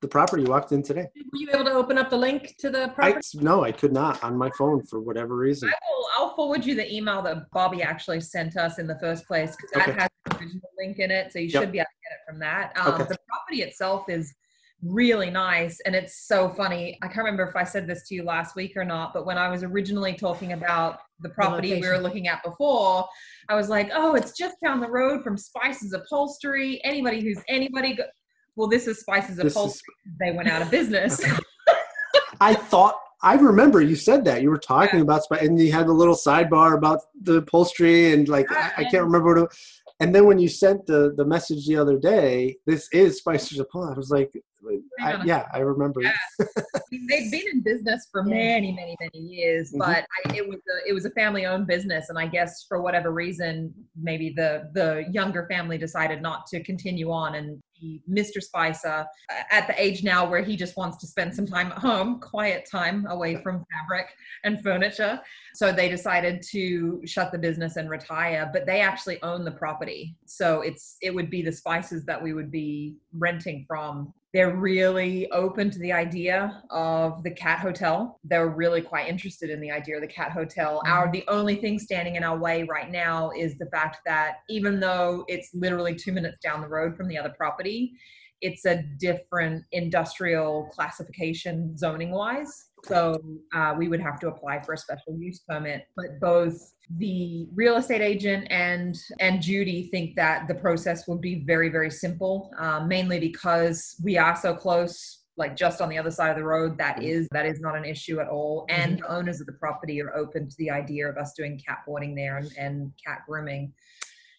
the 0.00 0.08
property 0.08 0.42
you 0.42 0.48
walked 0.48 0.72
in 0.72 0.82
today 0.82 1.06
Were 1.32 1.38
you 1.38 1.48
able 1.52 1.64
to 1.64 1.72
open 1.72 1.96
up 1.98 2.08
the 2.10 2.16
link 2.16 2.54
to 2.60 2.68
the 2.70 2.84
I, 2.84 3.12
property? 3.12 3.38
no 3.40 3.64
i 3.64 3.72
could 3.72 3.92
not 3.92 4.22
on 4.22 4.36
my 4.36 4.50
phone 4.58 4.82
for 4.84 5.00
whatever 5.00 5.34
reason 5.36 5.68
I 5.70 5.72
will, 5.90 6.06
I'll 6.18 6.34
forward 6.36 6.64
you 6.66 6.74
the 6.74 6.94
email 6.94 7.22
that 7.22 7.50
Bobby 7.52 7.82
actually 7.82 8.20
sent 8.20 8.56
us 8.58 8.78
in 8.78 8.86
the 8.86 8.98
first 9.00 9.26
place 9.26 9.56
because 9.56 9.70
that 9.72 9.88
Okay. 9.88 9.98
has 10.00 10.08
the 10.26 10.36
original 10.36 10.70
link 10.78 10.98
in 10.98 11.10
it. 11.10 11.32
So 11.32 11.38
you 11.38 11.46
Yep. 11.48 11.62
should 11.62 11.72
be 11.72 11.78
able 11.78 11.86
to 11.86 12.08
get 12.08 12.12
it 12.18 12.30
from 12.30 12.38
that. 12.40 12.72
Um, 12.76 12.94
Okay. 12.94 13.04
The 13.04 13.18
property 13.28 13.62
itself 13.62 14.08
is 14.10 14.34
really 14.82 15.30
nice 15.30 15.80
and 15.86 15.94
it's 15.94 16.26
so 16.26 16.48
funny. 16.48 16.98
I 17.02 17.06
can't 17.06 17.18
remember 17.18 17.44
if 17.44 17.54
I 17.54 17.64
said 17.64 17.86
this 17.86 18.06
to 18.08 18.14
you 18.14 18.24
last 18.24 18.56
week 18.56 18.76
or 18.76 18.84
not, 18.84 19.14
but 19.14 19.24
when 19.24 19.38
I 19.38 19.48
was 19.48 19.62
originally 19.62 20.14
talking 20.14 20.52
about 20.52 20.98
the 21.20 21.28
property 21.28 21.80
we 21.80 21.88
were 21.88 21.98
looking 21.98 22.28
at 22.28 22.42
before, 22.42 23.06
I 23.48 23.54
was 23.54 23.68
like, 23.68 23.90
oh, 23.94 24.14
it's 24.14 24.36
just 24.36 24.56
down 24.64 24.80
the 24.80 24.90
road 24.90 25.22
from 25.22 25.36
Spicer's 25.36 25.92
Upholstery. 25.92 26.80
Anybody 26.84 27.20
who's 27.20 27.40
anybody. 27.48 27.94
Go- 27.94 28.04
well, 28.56 28.68
this 28.68 28.86
is 28.86 29.00
Spicer's 29.00 29.36
This 29.36 29.46
is- 29.46 29.52
Upholstery. 29.52 29.94
They 30.20 30.32
went 30.32 30.48
out 30.48 30.62
of 30.62 30.70
business. 30.70 31.24
I 32.40 32.54
thought 32.54 32.96
I 33.22 33.34
remember 33.34 33.80
you 33.80 33.94
said 33.94 34.24
that 34.24 34.42
you 34.42 34.50
were 34.50 34.58
talking 34.58 35.00
about 35.00 35.22
Spice, 35.22 35.42
and 35.42 35.58
you 35.60 35.70
had 35.70 35.86
a 35.86 35.92
little 35.92 36.16
sidebar 36.16 36.76
about 36.76 37.00
the 37.22 37.36
upholstery, 37.36 38.12
and 38.12 38.28
like 38.28 38.50
I, 38.50 38.72
I 38.78 38.84
can't 38.84 39.04
remember 39.04 39.34
what. 39.34 39.44
It, 39.44 39.56
and 40.00 40.12
then 40.12 40.26
when 40.26 40.40
you 40.40 40.48
sent 40.48 40.86
the 40.86 41.14
the 41.16 41.24
message 41.24 41.66
the 41.68 41.76
other 41.76 41.98
day, 41.98 42.56
this 42.66 42.88
is 42.92 43.18
Spicer's 43.18 43.60
Upon. 43.60 43.92
I 43.92 43.96
was 43.96 44.10
like, 44.10 44.32
I, 45.02 45.24
yeah, 45.24 45.48
I 45.52 45.58
remember. 45.58 46.02
Yeah. 46.02 46.12
I 46.40 46.80
mean, 46.90 47.06
they've 47.08 47.30
been 47.30 47.48
in 47.52 47.62
business 47.62 48.08
for 48.10 48.22
many, 48.22 48.72
many, 48.72 48.96
many 49.00 49.18
years, 49.24 49.72
Mhm. 49.72 49.78
but 49.78 50.06
I, 50.26 50.36
it 50.36 50.48
was 50.48 50.58
a, 50.58 50.88
it 50.88 50.92
was 50.92 51.04
a 51.04 51.10
family 51.10 51.46
owned 51.46 51.66
business, 51.66 52.08
and 52.08 52.18
I 52.18 52.26
guess 52.26 52.64
for 52.68 52.80
whatever 52.82 53.10
reason, 53.12 53.72
maybe 54.00 54.30
the 54.30 54.70
the 54.74 55.04
younger 55.10 55.46
family 55.50 55.78
decided 55.78 56.22
not 56.22 56.46
to 56.48 56.62
continue 56.62 57.10
on. 57.10 57.34
And 57.34 57.62
Mr. 58.08 58.40
Spicer, 58.40 59.04
uh, 59.30 59.42
at 59.50 59.66
the 59.66 59.74
age 59.82 60.04
now 60.04 60.28
where 60.28 60.42
he 60.42 60.54
just 60.56 60.76
wants 60.76 60.98
to 60.98 61.06
spend 61.06 61.34
some 61.34 61.46
time 61.46 61.72
at 61.72 61.78
home, 61.78 62.20
quiet 62.20 62.64
time 62.70 63.06
away 63.08 63.42
from 63.42 63.64
fabric 63.72 64.06
and 64.44 64.62
furniture, 64.62 65.20
so 65.54 65.72
they 65.72 65.88
decided 65.88 66.42
to 66.50 67.00
shut 67.04 67.32
the 67.32 67.38
business 67.38 67.76
and 67.76 67.90
retire. 67.90 68.48
But 68.52 68.66
they 68.66 68.80
actually 68.80 69.20
own 69.22 69.44
the 69.44 69.50
property, 69.50 70.16
so 70.26 70.60
it's 70.60 70.96
it 71.02 71.12
would 71.14 71.30
be 71.30 71.42
the 71.42 71.50
Spicers 71.50 72.04
that 72.04 72.22
we 72.22 72.32
would 72.34 72.50
be 72.50 72.96
renting 73.12 73.64
from 73.66 74.12
they're 74.32 74.56
really 74.56 75.30
open 75.30 75.70
to 75.70 75.78
the 75.78 75.92
idea 75.92 76.62
of 76.70 77.22
the 77.22 77.30
cat 77.30 77.58
hotel. 77.58 78.18
They're 78.24 78.48
really 78.48 78.80
quite 78.80 79.08
interested 79.08 79.50
in 79.50 79.60
the 79.60 79.70
idea 79.70 79.96
of 79.96 80.00
the 80.00 80.06
cat 80.06 80.32
hotel. 80.32 80.80
Mm-hmm. 80.84 80.92
Our 80.92 81.12
the 81.12 81.24
only 81.28 81.56
thing 81.56 81.78
standing 81.78 82.16
in 82.16 82.24
our 82.24 82.38
way 82.38 82.62
right 82.62 82.90
now 82.90 83.30
is 83.36 83.58
the 83.58 83.66
fact 83.66 83.98
that 84.06 84.36
even 84.48 84.80
though 84.80 85.24
it's 85.28 85.50
literally 85.54 85.94
two 85.94 86.12
minutes 86.12 86.38
down 86.42 86.60
the 86.62 86.68
road 86.68 86.96
from 86.96 87.08
the 87.08 87.18
other 87.18 87.34
property 87.36 87.92
it's 88.42 88.66
a 88.66 88.82
different 88.98 89.64
industrial 89.70 90.68
classification 90.72 91.78
zoning 91.78 92.10
wise 92.10 92.70
so 92.84 93.22
uh, 93.54 93.74
we 93.76 93.88
would 93.88 94.00
have 94.00 94.18
to 94.20 94.28
apply 94.28 94.60
for 94.60 94.72
a 94.74 94.78
special 94.78 95.16
use 95.18 95.40
permit 95.48 95.86
but 95.96 96.18
both 96.20 96.74
the 96.98 97.48
real 97.54 97.76
estate 97.76 98.00
agent 98.00 98.46
and 98.50 98.96
and 99.20 99.40
judy 99.40 99.88
think 99.90 100.14
that 100.16 100.46
the 100.48 100.54
process 100.54 101.06
would 101.06 101.20
be 101.20 101.44
very 101.46 101.68
very 101.68 101.90
simple 101.90 102.50
um, 102.58 102.88
mainly 102.88 103.18
because 103.20 103.96
we 104.02 104.18
are 104.18 104.36
so 104.36 104.54
close 104.54 105.20
like 105.38 105.56
just 105.56 105.80
on 105.80 105.88
the 105.88 105.96
other 105.96 106.10
side 106.10 106.30
of 106.30 106.36
the 106.36 106.44
road 106.44 106.76
that 106.76 107.02
is 107.02 107.26
that 107.30 107.46
is 107.46 107.60
not 107.60 107.76
an 107.76 107.84
issue 107.84 108.20
at 108.20 108.28
all 108.28 108.66
and 108.68 108.98
the 108.98 109.10
owners 109.10 109.40
of 109.40 109.46
the 109.46 109.52
property 109.54 110.02
are 110.02 110.14
open 110.14 110.48
to 110.48 110.54
the 110.58 110.70
idea 110.70 111.08
of 111.08 111.16
us 111.16 111.32
doing 111.34 111.58
cat 111.66 111.78
boarding 111.86 112.14
there 112.14 112.36
and, 112.38 112.50
and 112.58 112.92
cat 113.04 113.20
grooming 113.28 113.72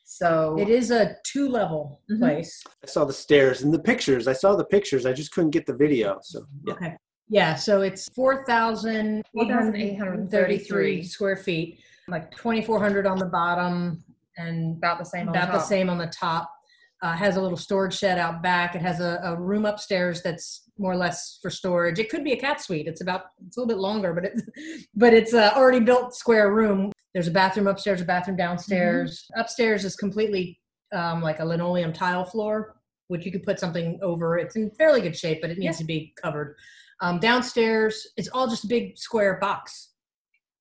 so 0.05 0.57
It 0.59 0.69
is 0.69 0.91
a 0.91 1.15
two 1.23 1.47
level 1.47 2.01
Mhm. 2.11 2.19
place. 2.19 2.61
I 2.83 2.87
saw 2.87 3.05
the 3.05 3.13
stairs 3.13 3.63
and 3.63 3.73
the 3.73 3.79
pictures. 3.79 4.27
I 4.27 4.33
saw 4.33 4.53
the 4.55 4.65
pictures. 4.65 5.05
I 5.05 5.13
just 5.13 5.31
couldn't 5.31 5.51
get 5.51 5.65
the 5.65 5.73
video. 5.73 6.19
So 6.21 6.45
yeah. 6.67 6.73
Okay. 6.73 6.97
Yeah, 7.33 7.55
so 7.55 7.81
it's 7.81 8.07
4,833 8.09 11.03
square 11.03 11.35
feet, 11.35 11.79
like 12.07 12.29
2,400 12.37 13.07
on 13.07 13.17
the 13.17 13.25
bottom 13.25 14.03
and 14.37 14.77
about 14.77 14.99
the 14.99 15.05
same 15.05 15.29
on 15.29 15.35
about 15.35 15.51
the 15.51 15.57
top. 15.57 15.67
same 15.67 15.89
on 15.89 15.97
the 15.97 16.05
top. 16.07 16.51
Uh, 17.01 17.13
has 17.13 17.35
a 17.35 17.41
little 17.41 17.57
storage 17.57 17.97
shed 17.97 18.19
out 18.19 18.43
back. 18.43 18.75
It 18.75 18.83
has 18.83 18.99
a, 18.99 19.19
a 19.23 19.35
room 19.35 19.65
upstairs 19.65 20.21
that's 20.21 20.69
more 20.77 20.91
or 20.91 20.95
less 20.95 21.39
for 21.41 21.49
storage. 21.49 21.97
It 21.97 22.09
could 22.09 22.23
be 22.23 22.33
a 22.33 22.39
cat 22.39 22.61
suite. 22.61 22.85
It's 22.87 23.01
about 23.01 23.23
it's 23.47 23.57
a 23.57 23.59
little 23.59 23.75
bit 23.75 23.81
longer, 23.81 24.13
but 24.13 24.25
it's 24.25 24.43
but 24.95 25.15
it's 25.15 25.33
a 25.33 25.55
already 25.55 25.79
built 25.79 26.15
square 26.15 26.53
room. 26.53 26.91
There's 27.15 27.27
a 27.27 27.31
bathroom 27.31 27.65
upstairs, 27.65 27.99
a 27.99 28.05
bathroom 28.05 28.37
downstairs. 28.37 29.25
Upstairs 29.35 29.85
is 29.85 29.95
completely 29.95 30.59
um, 30.93 31.23
like 31.23 31.39
a 31.39 31.45
linoleum 31.45 31.93
tile 31.93 32.25
floor, 32.25 32.75
which 33.07 33.25
you 33.25 33.31
could 33.31 33.43
put 33.43 33.59
something 33.59 33.97
over. 34.03 34.37
It's 34.37 34.55
in 34.55 34.69
fairly 34.69 35.01
good 35.01 35.17
shape, 35.17 35.41
but 35.41 35.49
it 35.49 35.57
needs 35.57 35.79
to 35.79 35.83
be 35.83 36.13
covered. 36.21 36.55
Um, 37.03 37.19
downstairs, 37.19 38.07
it's 38.15 38.29
all 38.29 38.47
just 38.47 38.63
a 38.63 38.67
big 38.67 38.97
square 38.97 39.37
box. 39.41 39.89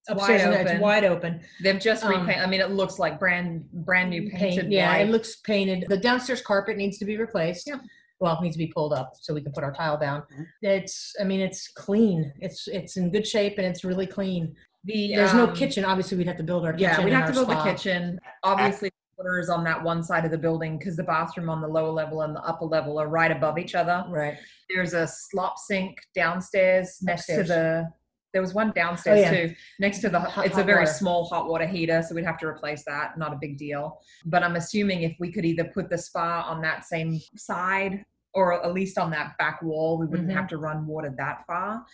Upstairs, 0.09 0.43
wide 0.43 0.51
and 0.51 0.55
it's 0.63 0.71
open. 0.73 0.81
wide 0.83 1.05
open. 1.05 1.41
They've 1.63 1.79
just 1.79 2.05
Um, 2.05 2.11
repainted. 2.11 2.43
I 2.43 2.47
mean, 2.47 2.61
it 2.61 2.71
looks 2.73 2.99
like 2.99 3.21
brand 3.21 3.65
brand 3.73 4.11
new 4.11 4.29
painted. 4.29 4.63
Paint, 4.63 4.73
yeah, 4.73 4.89
white. 4.91 5.07
it 5.07 5.11
looks 5.13 5.37
painted. 5.37 5.85
The 5.89 5.97
downstairs 5.97 6.43
carpet 6.43 6.77
needs 6.77 6.99
to 6.99 7.05
be 7.05 7.17
replaced. 7.17 7.69
Yeah. 7.69 7.77
Well, 8.19 8.37
it 8.37 8.43
needs 8.43 8.57
to 8.57 8.59
be 8.59 8.67
pulled 8.67 8.93
up 8.93 9.13
so 9.21 9.33
we 9.33 9.41
can 9.41 9.53
put 9.53 9.63
our 9.63 9.73
tile 9.73 9.97
down. 9.99 10.23
Mhm. 10.37 10.47
It's, 10.63 11.15
I 11.21 11.25
mean, 11.25 11.41
it's 11.41 11.69
clean. 11.69 12.33
It's 12.41 12.67
it's 12.67 12.97
in 12.97 13.13
good 13.13 13.27
shape 13.27 13.59
and 13.59 13.67
it's 13.67 13.85
really 13.85 14.07
clean. 14.09 14.55
the 14.85 15.15
There's 15.15 15.33
no 15.35 15.45
um, 15.47 15.55
kitchen. 15.55 15.85
Obviously, 15.85 16.19
we'd 16.19 16.27
have 16.27 16.37
to 16.39 16.43
build 16.43 16.65
our 16.67 16.73
kitchen. 16.73 16.89
Yeah, 16.99 17.05
we'd 17.05 17.13
have 17.13 17.29
to 17.29 17.33
build 17.35 17.49
the 17.51 17.63
kitchen. 17.63 18.19
Obviously, 18.43 18.91
quarters 19.23 19.49
on 19.49 19.64
that 19.64 19.83
one 19.83 20.02
side 20.02 20.25
of 20.25 20.31
the 20.31 20.38
building 20.38 20.79
because 20.79 20.97
the 20.97 21.02
bathroom 21.02 21.49
on 21.49 21.61
the 21.61 21.69
lower 21.69 21.91
level 21.91 22.23
and 22.23 22.35
the 22.35 22.41
upper 22.41 22.64
level 22.64 22.99
are 22.99 23.09
right 23.09 23.31
above 23.31 23.59
each 23.59 23.75
other. 23.75 24.05
Right. 24.09 24.37
There's 24.75 24.95
a 24.95 25.07
slop 25.07 25.59
sink 25.59 25.99
downstairs 26.14 26.99
next 27.02 27.23
Upstairs. 27.29 27.47
to 27.49 27.52
the. 27.52 27.88
There 28.33 28.41
was 28.41 28.55
one 28.55 28.73
downstairs 28.75 29.19
Oh, 29.19 29.21
yeah. 29.31 29.47
too, 29.49 29.55
next 29.79 29.99
to 30.00 30.09
the. 30.09 30.19
Hot- 30.21 30.47
it's 30.47 30.57
a 30.57 30.64
very 30.64 30.81
water. 30.85 30.93
small 30.93 31.25
hot 31.26 31.49
water 31.49 31.67
heater, 31.67 32.02
so 32.02 32.14
we'd 32.14 32.25
have 32.25 32.38
to 32.38 32.47
replace 32.47 32.83
that. 32.87 33.19
Not 33.19 33.33
a 33.35 33.37
big 33.38 33.59
deal. 33.59 34.00
But 34.25 34.43
I'm 34.43 34.57
assuming 34.57 35.02
if 35.02 35.14
we 35.21 35.31
could 35.31 35.45
either 35.45 35.64
put 35.64 35.91
the 35.91 35.99
spa 35.99 36.43
on 36.49 36.62
that 36.62 36.85
same 36.87 37.21
side 37.37 38.05
or 38.35 38.64
at 38.64 38.73
least 38.73 38.97
on 38.97 39.11
that 39.11 39.37
back 39.38 39.61
wall, 39.62 39.99
we 39.99 40.07
wouldn't 40.07 40.31
Mhm. 40.31 40.35
have 40.35 40.49
to 40.49 40.57
run 40.57 40.87
water 40.87 41.14
that 41.19 41.45
far. 41.47 41.85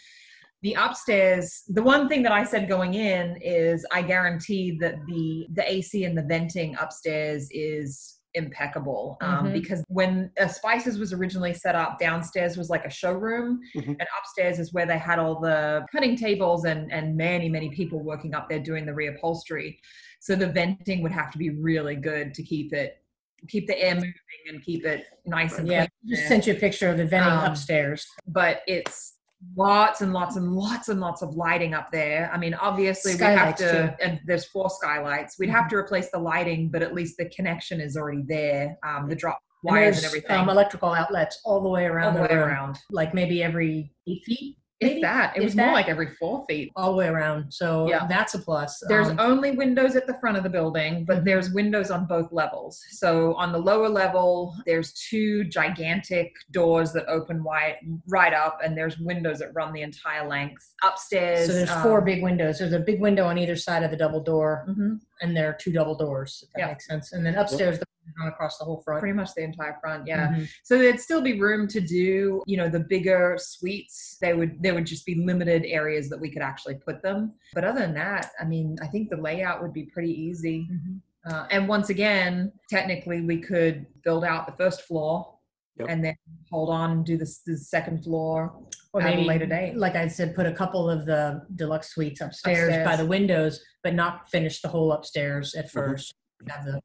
The 0.62 0.74
upstairs, 0.74 1.62
the 1.68 1.82
one 1.82 2.08
thing 2.08 2.22
that 2.24 2.32
I 2.32 2.42
said 2.44 2.68
going 2.68 2.94
in 2.94 3.36
is 3.40 3.86
I 3.92 4.02
guarantee 4.02 4.76
that 4.80 4.96
the 5.06 5.46
the 5.52 5.70
AC 5.72 6.04
and 6.04 6.18
the 6.18 6.22
venting 6.22 6.76
upstairs 6.80 7.48
is 7.52 8.16
impeccable 8.34 9.16
um, 9.22 9.46
Mhm. 9.46 9.52
because 9.54 9.82
when 9.88 10.30
uh, 10.38 10.48
Spicer's 10.48 10.98
was 10.98 11.12
originally 11.12 11.54
set 11.54 11.74
up, 11.74 11.98
downstairs 11.98 12.56
was 12.56 12.68
like 12.70 12.84
a 12.84 12.90
showroom, 12.90 13.60
Mhm. 13.76 13.86
and 14.00 14.06
upstairs 14.20 14.58
is 14.58 14.72
where 14.72 14.84
they 14.84 14.98
had 14.98 15.18
all 15.18 15.40
the 15.40 15.86
cutting 15.92 16.16
tables 16.16 16.64
and 16.64 16.92
and 16.92 17.16
many 17.16 17.48
many 17.48 17.70
people 17.70 18.00
working 18.02 18.34
up 18.34 18.48
there 18.48 18.58
doing 18.60 18.84
the 18.84 18.92
reupholstery. 18.92 19.78
So 20.20 20.34
the 20.34 20.48
venting 20.48 21.02
would 21.02 21.12
have 21.12 21.30
to 21.32 21.38
be 21.38 21.50
really 21.50 21.94
good 21.96 22.34
to 22.34 22.42
keep 22.42 22.72
it 22.72 23.00
keep 23.48 23.68
the 23.68 23.80
air 23.80 23.94
moving 23.94 24.12
and 24.48 24.60
keep 24.64 24.84
it 24.84 25.04
nice 25.24 25.56
and 25.58 25.68
Yeah. 25.68 25.86
clean. 26.02 26.16
Just 26.16 26.26
sent 26.26 26.46
you 26.48 26.54
a 26.54 26.56
picture 26.56 26.88
of 26.88 26.96
the 26.96 27.04
venting 27.06 27.32
Um, 27.32 27.44
upstairs. 27.52 28.04
but 28.26 28.62
it's 28.66 29.14
lots 29.56 30.00
and 30.00 30.12
lots 30.12 30.36
and 30.36 30.52
lots 30.52 30.88
and 30.88 31.00
lots 31.00 31.22
of 31.22 31.34
lighting 31.34 31.74
up 31.74 31.90
there. 31.92 32.30
I 32.32 32.38
mean, 32.38 32.54
obviously 32.54 33.14
we 33.14 33.22
have 33.22 33.56
to, 33.56 33.70
too. 33.70 33.76
Mm-hmm. 33.76 33.94
and 34.02 34.20
there's 34.26 34.46
four 34.46 34.68
skylights. 34.70 35.36
We'd 35.38 35.50
have 35.50 35.68
to 35.68 35.76
replace 35.76 36.10
the 36.10 36.18
lighting, 36.18 36.70
but 36.70 36.82
at 36.82 36.94
least 36.94 37.16
the 37.18 37.28
connection 37.30 37.80
is 37.80 37.96
already 37.96 38.22
there. 38.26 38.76
Um, 38.86 39.08
the 39.08 39.14
drop 39.14 39.38
wires 39.62 39.96
there's, 39.96 39.98
and 39.98 40.06
everything, 40.06 40.36
Um, 40.36 40.48
electrical 40.48 40.92
outlets 40.92 41.40
all 41.44 41.60
the 41.60 41.68
way 41.68 41.84
around 41.84 42.16
all 42.16 42.22
the 42.22 42.28
way 42.28 42.34
room, 42.34 42.48
around. 42.48 42.78
Like 42.90 43.14
maybe 43.14 43.42
every 43.42 43.92
eight 44.08 44.22
feet. 44.24 44.56
If 44.80 44.88
maybe? 44.90 45.00
that, 45.02 45.36
it 45.36 45.40
If 45.40 45.44
was 45.44 45.56
more 45.56 45.72
like 45.72 45.88
every 45.88 46.14
four 46.14 46.44
feet. 46.48 46.70
all 46.76 46.92
the 46.92 46.98
way 46.98 47.08
around. 47.08 47.52
So 47.52 47.88
Yeah. 47.88 48.06
that's 48.06 48.34
a 48.34 48.38
plus. 48.38 48.80
There's 48.86 49.08
Um, 49.08 49.16
only 49.18 49.50
windows 49.50 49.96
at 49.96 50.06
the 50.06 50.14
front 50.20 50.36
of 50.36 50.44
the 50.44 50.48
building, 50.50 51.04
but 51.04 51.18
Mhm. 51.18 51.24
there's 51.24 51.52
windows 51.52 51.90
on 51.90 52.06
both 52.06 52.30
levels. 52.30 52.80
So 52.90 53.34
on 53.34 53.50
the 53.50 53.58
lower 53.58 53.88
level, 53.88 54.54
there's 54.66 54.92
two 54.92 55.44
gigantic 55.44 56.32
doors 56.52 56.92
that 56.92 57.06
open 57.08 57.42
wide 57.42 57.78
right 58.08 58.32
up, 58.32 58.60
and 58.62 58.76
there's 58.78 58.98
windows 58.98 59.40
that 59.40 59.52
run 59.52 59.72
the 59.72 59.82
entire 59.82 60.28
length. 60.28 60.64
Upstairs, 60.84 61.46
so 61.48 61.52
there's 61.54 61.72
four 61.82 61.98
um, 61.98 62.04
big 62.04 62.22
windows. 62.22 62.60
There's 62.60 62.72
a 62.72 62.78
big 62.78 63.00
window 63.00 63.24
on 63.24 63.36
either 63.36 63.56
side 63.56 63.82
of 63.82 63.90
the 63.90 63.96
double 63.96 64.20
door, 64.20 64.64
mhm. 64.68 65.00
And 65.20 65.36
there 65.36 65.48
are 65.50 65.52
two 65.54 65.72
double 65.72 65.94
doors. 65.96 66.44
If 66.46 66.52
that 66.54 66.58
Yeah. 66.60 66.66
makes 66.68 66.86
sense. 66.86 67.12
And 67.12 67.24
then 67.24 67.34
upstairs, 67.34 67.78
the 67.78 67.84
windows 68.04 68.32
across 68.32 68.58
the 68.58 68.64
whole 68.64 68.80
front. 68.80 69.00
pretty 69.00 69.12
much 69.14 69.34
the 69.34 69.42
entire 69.42 69.76
front 69.82 70.06
yeah 70.06 70.28
Mhm. 70.32 70.48
so 70.62 70.78
there'd 70.78 70.98
still 70.98 71.20
be 71.20 71.38
room 71.38 71.68
to 71.68 71.78
do 71.78 72.42
you 72.46 72.56
know 72.56 72.66
the 72.66 72.80
bigger 72.80 73.36
suites 73.38 74.16
they 74.22 74.32
would 74.32 74.62
there 74.62 74.74
would 74.74 74.86
just 74.86 75.04
be 75.04 75.14
limited 75.16 75.62
areas 75.66 76.08
that 76.08 76.18
we 76.18 76.30
could 76.30 76.40
actually 76.40 76.76
put 76.76 77.02
them 77.02 77.34
but 77.52 77.64
other 77.64 77.80
than 77.80 77.92
that 77.92 78.30
i 78.40 78.44
mean 78.46 78.76
i 78.80 78.86
think 78.86 79.10
the 79.10 79.16
layout 79.16 79.60
would 79.60 79.74
be 79.74 79.84
pretty 79.92 80.10
easy 80.10 80.66
Mhm. 80.72 81.00
uh, 81.30 81.46
and 81.50 81.68
once 81.68 81.90
again 81.90 82.50
technically 82.70 83.20
we 83.20 83.38
could 83.42 83.84
build 84.04 84.24
out 84.24 84.46
the 84.46 84.56
first 84.56 84.80
floor 84.82 85.34
Yep. 85.78 85.88
and 85.90 86.02
then 86.02 86.16
hold 86.50 86.70
on 86.70 86.90
and 86.92 87.04
do 87.04 87.18
the, 87.18 87.30
the 87.46 87.58
second 87.58 88.02
floor 88.04 88.58
Or 88.94 89.02
at 89.02 89.12
a 89.12 89.16
maybe 89.16 89.28
later 89.28 89.46
date. 89.46 89.76
Like 89.76 89.96
I 89.96 90.08
said, 90.08 90.34
put 90.34 90.46
a 90.46 90.52
couple 90.52 90.88
of 90.88 91.04
the 91.04 91.42
deluxe 91.56 91.90
suites 91.90 92.20
upstairs, 92.22 92.84
by 92.86 92.96
the 92.96 93.04
windows, 93.04 93.60
but 93.82 93.94
not 93.94 94.30
finish 94.30 94.62
the 94.62 94.68
whole 94.68 94.92
upstairs 94.92 95.54
at 95.54 95.66
Mm-hmm. 95.72 95.92
1st 95.92 96.12
Have 96.48 96.64
the 96.64 96.80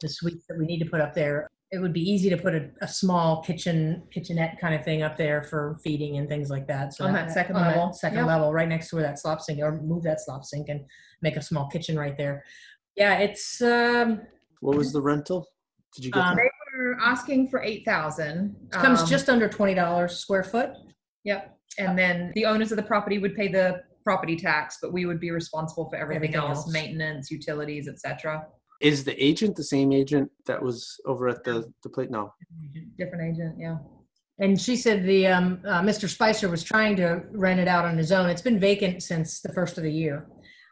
the 0.00 0.08
suites 0.08 0.44
that 0.48 0.58
we 0.58 0.66
need 0.66 0.78
to 0.80 0.86
put 0.90 1.00
up 1.00 1.14
there. 1.14 1.48
It 1.70 1.78
would 1.78 1.92
be 1.92 2.00
easy 2.02 2.28
to 2.30 2.36
put 2.36 2.54
a, 2.54 2.68
a 2.82 2.88
small 2.88 3.42
kitchen 3.42 4.02
kitchenette 4.12 4.58
kind 4.60 4.74
of 4.74 4.84
thing 4.84 5.02
up 5.02 5.16
there 5.16 5.42
for 5.44 5.78
feeding 5.84 6.16
and 6.18 6.28
things 6.28 6.50
like 6.50 6.66
that. 6.68 6.92
So 6.94 7.04
On 7.04 7.12
that 7.12 7.30
second 7.30 7.56
on 7.56 7.62
that 7.62 7.76
level. 7.76 7.92
second 7.92 8.18
Yep. 8.18 8.26
level, 8.26 8.52
right 8.52 8.68
next 8.68 8.88
to 8.90 8.96
where 8.96 9.04
that 9.04 9.18
slop 9.18 9.40
sink, 9.40 9.60
or 9.60 9.80
move 9.82 10.02
that 10.04 10.20
slop 10.20 10.44
sink 10.44 10.68
and 10.68 10.80
make 11.22 11.36
a 11.36 11.42
small 11.42 11.68
kitchen 11.68 11.98
right 11.98 12.16
there. 12.16 12.44
Yeah, 12.96 13.18
it's 13.18 13.60
um, 13.62 14.22
What 14.60 14.76
was 14.76 14.92
the 14.92 15.00
rental? 15.00 15.46
Did 15.94 16.04
you 16.06 16.10
get 16.10 16.22
Um, 16.22 16.36
that? 16.36 16.42
they 16.42 16.78
were 16.78 16.98
asking 17.00 17.48
for 17.48 17.62
8000 17.62 18.56
it 18.64 18.72
comes 18.72 19.00
Um, 19.02 19.06
just 19.06 19.28
under 19.28 19.48
twenty 19.48 19.74
dollars 19.74 20.16
square 20.16 20.42
foot. 20.44 20.70
Yep. 21.24 21.56
And 21.78 21.98
then 21.98 22.32
the 22.34 22.44
owners 22.44 22.70
of 22.70 22.76
the 22.76 22.82
property 22.82 23.18
would 23.18 23.34
pay 23.34 23.48
the 23.48 23.82
property 24.04 24.36
tax, 24.36 24.78
but 24.80 24.92
we 24.92 25.06
would 25.06 25.18
be 25.18 25.30
responsible 25.30 25.88
for 25.88 25.96
everything, 25.96 26.34
Everything 26.34 26.48
else, 26.50 26.58
else. 26.58 26.72
maintenance, 26.72 27.30
utilities, 27.30 27.88
etc. 27.88 28.46
Is 28.80 29.02
the 29.04 29.24
agent 29.24 29.56
the 29.56 29.64
same 29.64 29.92
agent 29.92 30.30
that 30.46 30.62
was 30.62 31.00
over 31.06 31.28
at 31.28 31.42
the 31.44 31.72
the 31.82 31.88
plate? 31.88 32.10
No. 32.10 32.32
Different 32.98 33.32
agent, 33.34 33.56
yeah. 33.58 33.78
And 34.40 34.60
she 34.60 34.76
said 34.76 35.04
the 35.04 35.26
um, 35.28 35.60
uh, 35.66 35.80
Mr. 35.80 36.08
Spicer 36.08 36.48
was 36.48 36.62
trying 36.62 36.96
to 36.96 37.22
rent 37.32 37.60
it 37.60 37.68
out 37.68 37.84
on 37.84 37.96
his 37.96 38.12
own. 38.12 38.28
It's 38.28 38.42
been 38.42 38.58
vacant 38.60 39.02
since 39.02 39.40
the 39.40 39.52
first 39.52 39.78
of 39.78 39.84
the 39.84 39.92
year. 39.92 40.26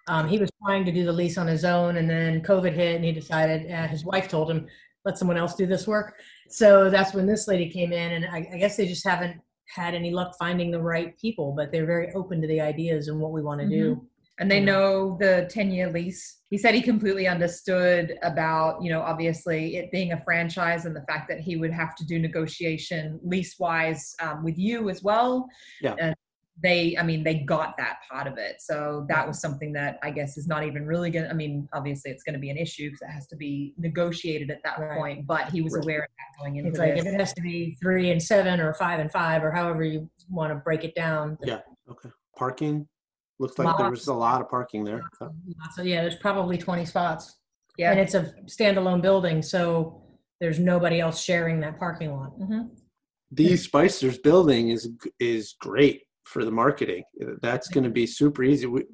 Um, 0.09 0.29
he 0.29 0.39
was 0.39 0.51
trying 0.65 0.85
to 0.85 0.93
do 0.93 1.05
the 1.05 1.13
lease 1.13 1.39
on 1.39 1.47
his 1.47 1.65
own, 1.65 1.97
and 1.97 2.11
then 2.11 2.43
COVID 2.43 2.73
hit, 2.73 2.97
and 2.97 3.05
he 3.05 3.13
decided. 3.13 3.71
Uh, 3.71 3.87
his 3.87 4.05
wife 4.05 4.29
told 4.29 4.51
him, 4.51 4.67
"Let 5.05 5.17
someone 5.17 5.37
else 5.37 5.55
do 5.55 5.65
this 5.67 5.87
work." 5.87 6.15
So 6.49 6.91
that's 6.91 7.15
when 7.15 7.27
this 7.27 7.47
lady 7.49 7.71
came 7.71 7.93
in, 7.93 8.13
and 8.13 8.27
I, 8.27 8.49
I 8.53 8.59
guess 8.59 8.77
they 8.77 8.87
just 8.87 9.07
haven't 9.07 9.41
had 9.75 9.95
any 9.95 10.11
luck 10.11 10.35
finding 10.39 10.71
the 10.71 10.81
right 10.81 11.19
people, 11.19 11.53
but 11.57 11.73
they're 11.73 11.87
very 11.87 12.13
open 12.13 12.41
to 12.41 12.47
the 12.47 12.61
ideas 12.61 13.09
and 13.09 13.19
what 13.19 13.33
we 13.33 13.43
want 13.43 13.61
to 13.61 13.69
do. 13.69 14.07
and 14.39 14.51
they 14.51 14.61
know 14.61 15.17
the 15.21 15.47
10 15.51 15.71
year 15.71 15.91
lease. 15.91 16.39
He 16.51 16.59
said 16.59 16.75
he 16.75 16.83
completely 16.83 17.29
understood 17.29 18.19
about, 18.23 18.83
you 18.83 18.91
know, 18.91 19.01
obviously 19.01 19.77
it 19.77 19.93
being 19.93 20.13
a 20.13 20.21
franchise 20.25 20.85
and 20.85 20.97
the 20.97 21.05
fact 21.09 21.29
that 21.29 21.41
he 21.41 21.57
would 21.57 21.71
have 21.71 21.95
to 21.97 22.05
do 22.05 22.19
negotiation 22.19 23.21
lease 23.23 23.59
wise 23.59 24.15
um, 24.21 24.43
with 24.43 24.59
you 24.59 24.91
as 24.91 25.03
well. 25.03 25.49
Yeah. 25.81 25.95
And 25.99 26.17
they, 26.61 26.97
I 26.99 27.03
mean, 27.03 27.25
they 27.25 27.37
got 27.37 27.77
that 27.79 27.99
part 28.11 28.27
of 28.27 28.37
it. 28.37 28.57
So 28.61 29.07
that 29.09 29.27
was 29.27 29.41
something 29.41 29.73
that 29.73 29.99
I 30.03 30.11
guess 30.11 30.37
is 30.37 30.47
not 30.47 30.65
even 30.65 30.85
really 30.87 31.11
going 31.11 31.25
to, 31.25 31.31
I 31.31 31.35
mean, 31.35 31.67
obviously 31.73 32.11
it's 32.11 32.23
going 32.23 32.35
to 32.35 32.39
be 32.39 32.51
an 32.51 32.59
issue 32.59 32.91
because 32.91 33.01
it 33.03 33.11
has 33.11 33.27
to 33.29 33.37
be 33.37 33.75
negotiated 33.79 34.51
at 34.51 34.63
that 34.63 34.79
Right. 34.79 34.99
point, 34.99 35.27
but 35.27 35.49
he 35.51 35.63
was 35.63 35.73
Right. 35.75 35.85
aware 35.85 36.03
of 36.03 36.09
that 36.19 36.43
going 36.43 36.57
into 36.57 36.69
It's 36.71 36.79
like 36.79 36.95
this. 36.95 37.07
if 37.07 37.15
it 37.15 37.19
has 37.19 37.33
to 37.35 37.43
be 37.43 37.77
three 37.81 38.11
and 38.11 38.23
seven, 38.23 38.61
or 38.61 38.75
five 38.75 39.01
and 39.01 39.11
five, 39.11 39.43
or 39.43 39.51
however 39.51 39.83
you 39.83 40.11
want 40.29 40.53
to 40.53 40.57
break 40.57 40.85
it 40.85 40.95
down. 40.95 41.39
Yeah. 41.43 41.61
Okay. 41.91 42.11
Parking 42.37 42.87
looks 43.39 43.59
like 43.59 43.77
there 43.79 43.91
was 43.91 44.07
a 44.09 44.15
lot 44.15 44.41
of 44.43 44.49
parking 44.51 44.85
there. 44.85 45.03
Okay. 45.21 45.33
So 45.75 45.83
yeah, 45.83 46.03
there's 46.03 46.17
probably 46.17 46.59
20 46.59 46.85
spots. 46.85 47.39
yeah. 47.79 47.91
And 47.91 47.99
it's 47.99 48.13
a 48.15 48.25
standalone 48.45 49.01
building, 49.01 49.41
so 49.41 50.03
there's 50.39 50.59
nobody 50.59 51.01
else 51.01 51.23
sharing 51.23 51.61
that 51.61 51.79
parking 51.79 52.13
lot. 52.15 52.39
Mhm. 52.39 52.69
The 53.31 53.55
Spicers 53.55 54.23
building 54.23 54.69
is 54.69 54.91
is 55.19 55.55
great 55.59 56.03
for 56.33 56.45
the 56.45 56.51
marketing. 56.51 57.05
That's 57.43 57.69
going 57.69 57.85
to 57.85 57.91
be 57.91 58.07
super 58.07 58.43
easy. 58.43 58.67
We, 58.67 58.85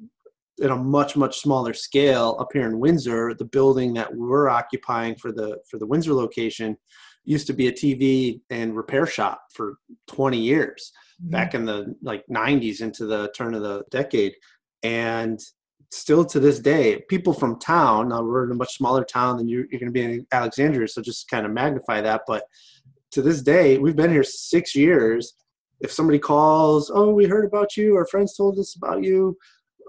in 0.59 0.71
a 0.71 0.75
much 0.75 1.15
much 1.15 1.39
smaller 1.39 1.73
scale 1.73 2.35
up 2.39 2.49
here 2.51 2.67
in 2.67 2.79
Windsor, 2.79 3.33
the 3.33 3.45
building 3.45 3.93
that 3.93 4.13
we're 4.13 4.49
occupying 4.49 5.15
for 5.15 5.31
the 5.31 5.57
for 5.69 5.79
the 5.79 5.87
Windsor 5.87 6.13
location 6.13 6.77
used 7.23 7.47
to 7.47 7.53
be 7.53 7.67
a 7.67 7.71
TV 7.71 8.41
and 8.49 8.75
repair 8.75 9.05
shop 9.05 9.41
for 9.53 9.77
20 10.07 10.37
years 10.37 10.91
mm-hmm. 11.21 11.31
back 11.31 11.53
in 11.53 11.65
the 11.65 11.95
like 12.01 12.23
90s 12.31 12.81
into 12.81 13.05
the 13.05 13.31
turn 13.35 13.53
of 13.53 13.61
the 13.61 13.83
decade 13.91 14.33
and 14.83 15.39
still 15.91 16.23
to 16.23 16.39
this 16.39 16.59
day 16.59 17.01
people 17.09 17.33
from 17.33 17.59
town 17.59 18.09
now 18.09 18.21
we're 18.21 18.45
in 18.45 18.51
a 18.51 18.55
much 18.55 18.75
smaller 18.77 19.03
town 19.03 19.37
than 19.37 19.47
you, 19.47 19.67
you're 19.69 19.79
going 19.79 19.91
to 19.91 19.91
be 19.91 20.03
in 20.03 20.25
alexandria 20.31 20.87
so 20.87 21.01
just 21.01 21.29
kind 21.29 21.45
of 21.45 21.51
magnify 21.51 21.99
that 21.99 22.21
but 22.27 22.43
to 23.11 23.21
this 23.21 23.41
day 23.41 23.77
we've 23.77 23.95
been 23.95 24.11
here 24.11 24.23
six 24.23 24.75
years 24.75 25.33
if 25.81 25.91
somebody 25.91 26.19
calls 26.19 26.91
oh 26.93 27.11
we 27.11 27.25
heard 27.25 27.45
about 27.45 27.77
you. 27.77 27.95
Our 27.95 28.05
friends 28.05 28.35
told 28.35 28.57
us 28.59 28.75
about 28.75 29.03
you. 29.03 29.37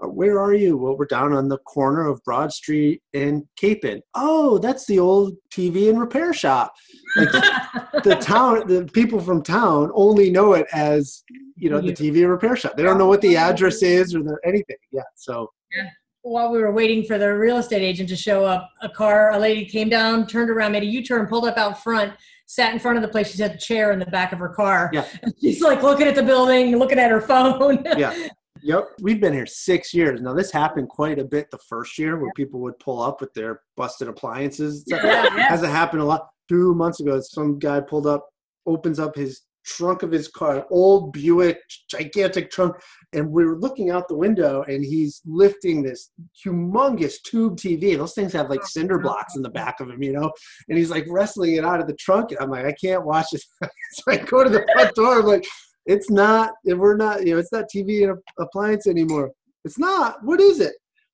Uh, 0.03 0.07
where 0.07 0.39
are 0.39 0.53
you? 0.53 0.77
Well 0.77 0.97
we're 0.97 1.05
down 1.05 1.33
on 1.33 1.47
the 1.47 1.57
corner 1.59 2.07
of 2.07 2.23
broad 2.23 2.51
street 2.51 3.01
and 3.13 3.43
capon 3.55 4.01
oh 4.15 4.57
that's 4.57 4.85
the 4.85 4.99
old 4.99 5.35
tv 5.53 5.89
and 5.89 5.99
repair 5.99 6.33
shop. 6.33 6.73
Like, 7.15 7.31
the 8.03 8.17
town 8.21 8.67
the 8.67 8.89
people 8.93 9.19
from 9.19 9.43
town 9.43 9.91
only 9.93 10.29
know 10.29 10.53
it 10.53 10.67
as 10.73 11.23
you 11.55 11.69
know 11.69 11.81
the 11.81 11.93
tv 11.93 12.27
repair 12.27 12.55
shop. 12.55 12.75
They 12.77 12.83
don't 12.83 12.97
know 12.97 13.07
what 13.07 13.21
the 13.21 13.37
address 13.37 13.83
is 13.83 14.15
or 14.15 14.23
the 14.23 14.37
anything. 14.45 14.77
Yeah 14.91 15.03
so. 15.15 15.51
Yeah. 15.75 15.89
While 16.23 16.51
we 16.51 16.59
were 16.59 16.71
waiting 16.71 17.03
for 17.03 17.17
the 17.17 17.33
real 17.33 17.57
estate 17.57 17.81
agent 17.81 18.07
to 18.09 18.15
show 18.15 18.45
up, 18.45 18.69
a 18.83 18.89
car, 18.89 19.31
a 19.31 19.39
lady 19.39 19.65
came 19.65 19.89
down, 19.89 20.27
turned 20.27 20.51
around, 20.51 20.73
made 20.73 20.83
a 20.83 20.85
U-turn, 20.85 21.25
pulled 21.25 21.47
up 21.47 21.57
out 21.57 21.81
front, 21.81 22.13
sat 22.51 22.73
in 22.73 22.79
front 22.79 22.97
of 22.97 23.01
the 23.01 23.07
place. 23.07 23.31
She 23.33 23.41
had 23.41 23.51
a 23.51 23.57
chair 23.57 23.93
in 23.93 23.99
the 23.99 24.05
back 24.07 24.33
of 24.33 24.39
her 24.39 24.49
car. 24.49 24.89
Yeah. 24.91 25.05
And 25.23 25.33
she's 25.39 25.61
like 25.61 25.83
looking 25.83 26.05
at 26.07 26.15
the 26.15 26.23
building, 26.23 26.77
looking 26.77 26.99
at 26.99 27.09
her 27.09 27.21
phone. 27.21 27.83
yeah 27.97 28.27
yep 28.63 28.89
we've 29.01 29.19
been 29.19 29.33
here 29.33 29.47
six 29.47 29.91
years 29.91 30.21
now 30.21 30.33
this 30.33 30.51
happened 30.51 30.87
quite 30.87 31.17
a 31.17 31.23
bit 31.23 31.49
the 31.49 31.57
first 31.67 31.97
year 31.97 32.19
where 32.19 32.31
people 32.35 32.59
would 32.59 32.77
pull 32.77 33.01
up 33.01 33.19
with 33.19 33.33
their 33.33 33.61
busted 33.75 34.07
appliances 34.07 34.83
Yeah, 34.85 35.03
yeah. 35.03 35.47
hasn't 35.47 35.71
happened 35.71 36.03
a 36.03 36.05
lot 36.05 36.27
two 36.47 36.75
months 36.75 36.99
ago 36.99 37.19
some 37.21 37.57
guy 37.57 37.79
pulled 37.79 38.05
up 38.05 38.29
opens 38.67 38.99
up 38.99 39.15
his 39.15 39.41
trunk 39.65 40.03
of 40.03 40.11
his 40.11 40.27
car 40.27 40.57
an 40.57 40.63
old 40.71 41.13
buick 41.13 41.59
gigantic 41.89 42.49
trunk. 42.51 42.75
And 43.13 43.29
we're 43.29 43.57
looking 43.57 43.91
out 43.91 44.07
the 44.07 44.15
window 44.15 44.63
and 44.63 44.83
he's 44.83 45.21
lifting 45.25 45.83
this 45.83 46.11
humongous 46.45 47.15
tube 47.23 47.57
tv 47.57 47.97
those 47.97 48.13
things 48.13 48.33
have 48.33 48.49
like 48.49 48.61
oh, 48.63 48.67
cinder 48.67 48.99
blocks 48.99 49.35
in 49.35 49.41
the 49.41 49.49
back 49.49 49.79
of 49.79 49.87
them 49.87 50.01
you 50.01 50.13
know? 50.13 50.31
And 50.69 50.77
he's 50.77 50.89
like 50.89 51.05
wrestling 51.09 51.55
it 51.55 51.65
out 51.65 51.81
of 51.81 51.87
the 51.87 51.95
trunk. 51.95 52.31
And 52.31 52.39
i'm 52.39 52.49
like 52.49 52.65
i 52.65 52.73
can't 52.73 53.05
watch 53.05 53.27
this. 53.31 53.45
So 53.93 54.11
i 54.11 54.17
go 54.17 54.43
to 54.43 54.49
the 54.49 54.65
front 54.73 54.95
door. 54.95 55.19
I'm 55.19 55.25
like 55.25 55.45
it's 55.85 56.09
not 56.09 56.51
we're 56.65 56.95
not 56.95 57.25
you 57.25 57.33
know 57.33 57.39
it's 57.39 57.51
not 57.51 57.65
tv 57.73 58.07
and 58.07 58.17
appliance 58.39 58.87
anymore. 58.87 59.31
It's 59.63 59.77
not? 59.77 60.23
What 60.23 60.41
is 60.41 60.59
it? 60.59 60.73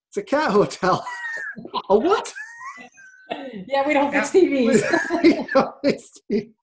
It's 0.09 0.17
a 0.17 0.23
cat 0.23 0.51
hotel. 0.51 1.05
A 1.89 1.97
what? 1.97 2.33
Yeah, 3.67 3.85
we 3.85 3.93
don't 3.93 4.09
fix 4.09 4.29
TVs. 4.29 4.81
You 5.21 5.45
know, 5.53 5.73
it's 5.83 6.21
TVs. 6.31 6.53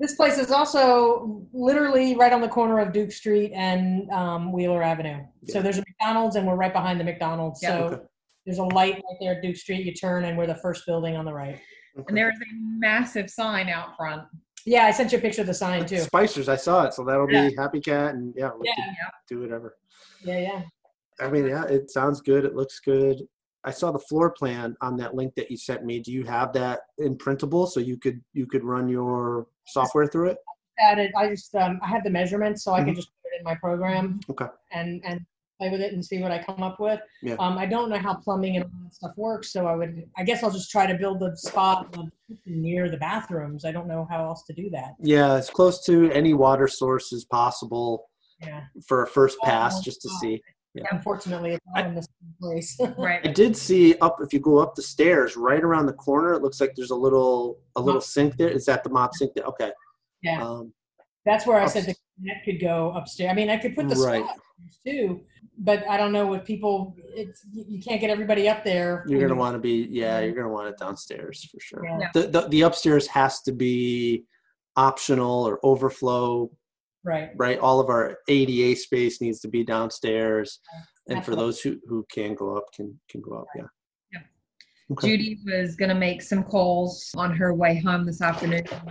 This 0.00 0.14
place 0.16 0.38
is 0.38 0.50
also 0.50 1.42
literally 1.52 2.16
right 2.16 2.32
on 2.32 2.40
the 2.40 2.48
corner 2.48 2.80
of 2.80 2.92
Duke 2.92 3.12
Street 3.12 3.52
and 3.54 4.10
um, 4.10 4.52
Wheeler 4.52 4.82
Avenue. 4.82 5.22
So 5.48 5.62
there's 5.62 5.78
a 5.78 5.84
McDonald's 5.86 6.36
and 6.36 6.46
we're 6.46 6.56
right 6.56 6.72
behind 6.72 6.98
the 6.98 7.04
McDonald's. 7.04 7.62
Yeah. 7.62 7.68
so 7.78 7.84
Okay. 7.86 8.02
there's 8.44 8.58
a 8.58 8.64
light 8.64 8.94
right 8.94 9.16
there 9.20 9.34
at 9.36 9.42
Duke 9.42 9.56
Street. 9.56 9.84
You 9.86 9.94
turn 9.94 10.24
and 10.24 10.36
we're 10.36 10.46
the 10.48 10.56
first 10.56 10.84
building 10.86 11.16
on 11.16 11.24
the 11.24 11.32
right. 11.32 11.60
And 12.08 12.16
there 12.16 12.28
is 12.30 12.38
a 12.40 12.54
massive 12.78 13.30
sign 13.30 13.68
out 13.68 13.96
front. 13.96 14.22
Yeah, 14.66 14.84
I 14.86 14.90
sent 14.90 15.12
you 15.12 15.18
a 15.18 15.20
picture 15.20 15.42
of 15.42 15.46
the 15.46 15.54
sign 15.54 15.86
too. 15.86 15.96
Spicers, 15.96 16.48
I 16.48 16.56
saw 16.56 16.84
it, 16.86 16.94
so 16.94 17.04
that'll 17.04 17.30
Yeah. 17.30 17.50
be 17.50 17.54
Happy 17.56 17.80
Cat, 17.80 18.14
and 18.14 18.34
yeah, 18.36 18.50
we 18.58 18.66
Yeah. 18.66 18.74
can 18.74 18.94
do 19.28 19.40
whatever. 19.40 19.76
Yeah, 20.24 20.38
yeah. 20.38 20.62
I 21.20 21.28
mean, 21.30 21.46
yeah, 21.46 21.64
it 21.66 21.90
sounds 21.90 22.20
good. 22.20 22.44
It 22.44 22.56
looks 22.56 22.80
good. 22.80 23.20
I 23.64 23.70
saw 23.70 23.90
the 23.90 23.98
floor 23.98 24.30
plan 24.30 24.76
on 24.82 24.96
that 24.98 25.14
link 25.14 25.34
that 25.36 25.50
you 25.50 25.56
sent 25.56 25.84
me. 25.84 25.98
Do 26.00 26.12
you 26.12 26.24
have 26.24 26.52
that 26.52 26.80
in 26.98 27.16
printable 27.16 27.66
so 27.66 27.80
you 27.80 27.96
could 27.96 28.20
you 28.32 28.46
could 28.46 28.62
run 28.64 28.88
your 28.88 29.46
software 29.66 30.06
through 30.06 30.30
it? 30.30 30.38
Added, 30.78 31.12
I 31.16 31.28
just 31.28 31.54
um, 31.54 31.80
I 31.82 31.88
had 31.88 32.04
the 32.04 32.10
measurements, 32.10 32.62
so 32.64 32.72
I 32.74 32.80
Mhm. 32.80 32.86
could 32.86 32.96
just 32.96 33.08
put 33.22 33.32
it 33.34 33.38
in 33.38 33.44
my 33.44 33.54
program. 33.54 34.20
Okay. 34.28 34.46
And 34.72 35.02
and 35.04 35.20
play 35.58 35.70
with 35.70 35.80
it 35.80 35.92
and 35.92 36.04
see 36.04 36.20
what 36.20 36.32
I 36.32 36.42
come 36.42 36.64
up 36.64 36.80
with. 36.80 37.00
Yeah. 37.22 37.36
Um, 37.38 37.56
I 37.56 37.64
don't 37.64 37.88
know 37.88 37.96
how 37.98 38.14
plumbing 38.14 38.56
and 38.56 38.64
all 38.64 38.70
that 38.82 38.92
stuff 38.94 39.12
works, 39.16 39.52
so 39.52 39.66
I 39.66 39.74
would 39.76 40.04
I 40.16 40.24
guess 40.24 40.42
I'll 40.42 40.50
just 40.50 40.70
try 40.70 40.86
to 40.86 40.94
build 40.98 41.20
the 41.20 41.34
spot 41.36 41.96
near 42.44 42.90
the 42.90 42.96
bathrooms. 42.98 43.64
I 43.64 43.72
don't 43.72 43.86
know 43.86 44.06
how 44.10 44.24
else 44.24 44.42
to 44.48 44.52
do 44.52 44.68
that. 44.70 44.94
Yeah, 45.00 45.32
as 45.34 45.48
close 45.48 45.84
to 45.86 46.10
any 46.10 46.34
water 46.34 46.68
source 46.68 47.12
as 47.12 47.24
possible 47.24 48.10
Yeah. 48.44 48.64
for 48.86 49.04
a 49.04 49.06
first 49.06 49.38
pass, 49.42 49.80
just 49.80 50.02
to 50.02 50.08
see. 50.20 50.42
Yeah. 50.74 50.84
Unfortunately, 50.90 51.52
it's 51.52 51.64
not 51.74 51.86
in 51.86 51.94
the 51.94 52.02
same 52.02 52.34
place. 52.40 52.78
Right. 52.98 53.20
I 53.24 53.30
did 53.30 53.56
see 53.56 53.96
up 54.00 54.16
if 54.20 54.32
you 54.32 54.40
go 54.40 54.58
up 54.58 54.74
the 54.74 54.82
stairs, 54.82 55.36
right 55.36 55.62
around 55.62 55.86
the 55.86 55.92
corner, 55.92 56.32
it 56.34 56.42
looks 56.42 56.60
like 56.60 56.72
there's 56.74 56.90
a 56.90 56.96
little 56.96 57.60
a 57.76 57.80
little 57.80 58.00
sink 58.00 58.36
there. 58.36 58.48
Is 58.48 58.64
that 58.66 58.82
the 58.84 58.90
mop 58.90 59.14
sink 59.14 59.34
there? 59.34 59.44
Okay. 59.46 59.70
yeah. 60.22 60.42
Um, 60.44 60.72
That's 61.24 61.46
where 61.46 61.60
I 61.60 61.66
said 61.66 61.84
the 61.84 61.94
net 62.20 62.38
could 62.44 62.60
go 62.60 62.92
upstairs. 62.96 63.30
I 63.30 63.34
mean, 63.34 63.50
I 63.50 63.56
could 63.56 63.74
put 63.76 63.88
the 63.88 63.94
Right. 63.96 64.24
spot 64.24 64.36
upstairs 64.64 64.80
too, 64.86 65.20
but 65.58 65.88
I 65.88 65.96
don't 65.96 66.12
know 66.12 66.26
what 66.26 66.44
people. 66.44 66.96
It's 67.14 67.44
you 67.52 67.64
you 67.68 67.80
can't 67.82 68.00
get 68.00 68.10
everybody 68.10 68.48
up 68.48 68.64
there. 68.64 69.04
You're 69.06 69.20
gonna 69.20 69.38
want 69.38 69.54
to 69.54 69.60
be, 69.60 69.86
yeah, 69.90 70.20
you're 70.20 70.34
gonna 70.34 70.48
want 70.48 70.68
it 70.68 70.78
downstairs 70.78 71.48
for 71.50 71.60
sure. 71.60 71.84
Yeah. 71.86 72.08
The, 72.14 72.22
the 72.26 72.48
the 72.48 72.62
upstairs 72.62 73.06
has 73.08 73.42
to 73.42 73.52
be 73.52 74.24
optional 74.76 75.46
or 75.48 75.60
overflow, 75.62 76.50
right. 77.04 77.30
right? 77.36 77.58
All 77.58 77.80
of 77.80 77.88
our 77.88 78.18
ADA 78.28 78.76
space 78.78 79.20
needs 79.20 79.40
to 79.40 79.48
be 79.48 79.64
downstairs, 79.64 80.60
and 81.08 81.24
for 81.24 81.36
those 81.36 81.60
who 81.60 81.78
who 81.88 82.04
can 82.10 82.34
go 82.34 82.56
up, 82.56 82.64
can 82.74 82.98
can 83.10 83.20
go 83.20 83.32
up. 83.38 83.46
Yeah. 83.54 83.62
Yeah. 84.12 84.20
Okay. 84.92 85.08
Judy 85.08 85.38
was 85.46 85.76
going 85.76 85.88
to 85.90 85.94
make 85.94 86.22
some 86.22 86.42
calls 86.42 87.10
on 87.16 87.34
her 87.36 87.54
way 87.54 87.80
home 87.80 88.04
this 88.06 88.20
afternoon 88.20 88.64
uh, 88.72 88.82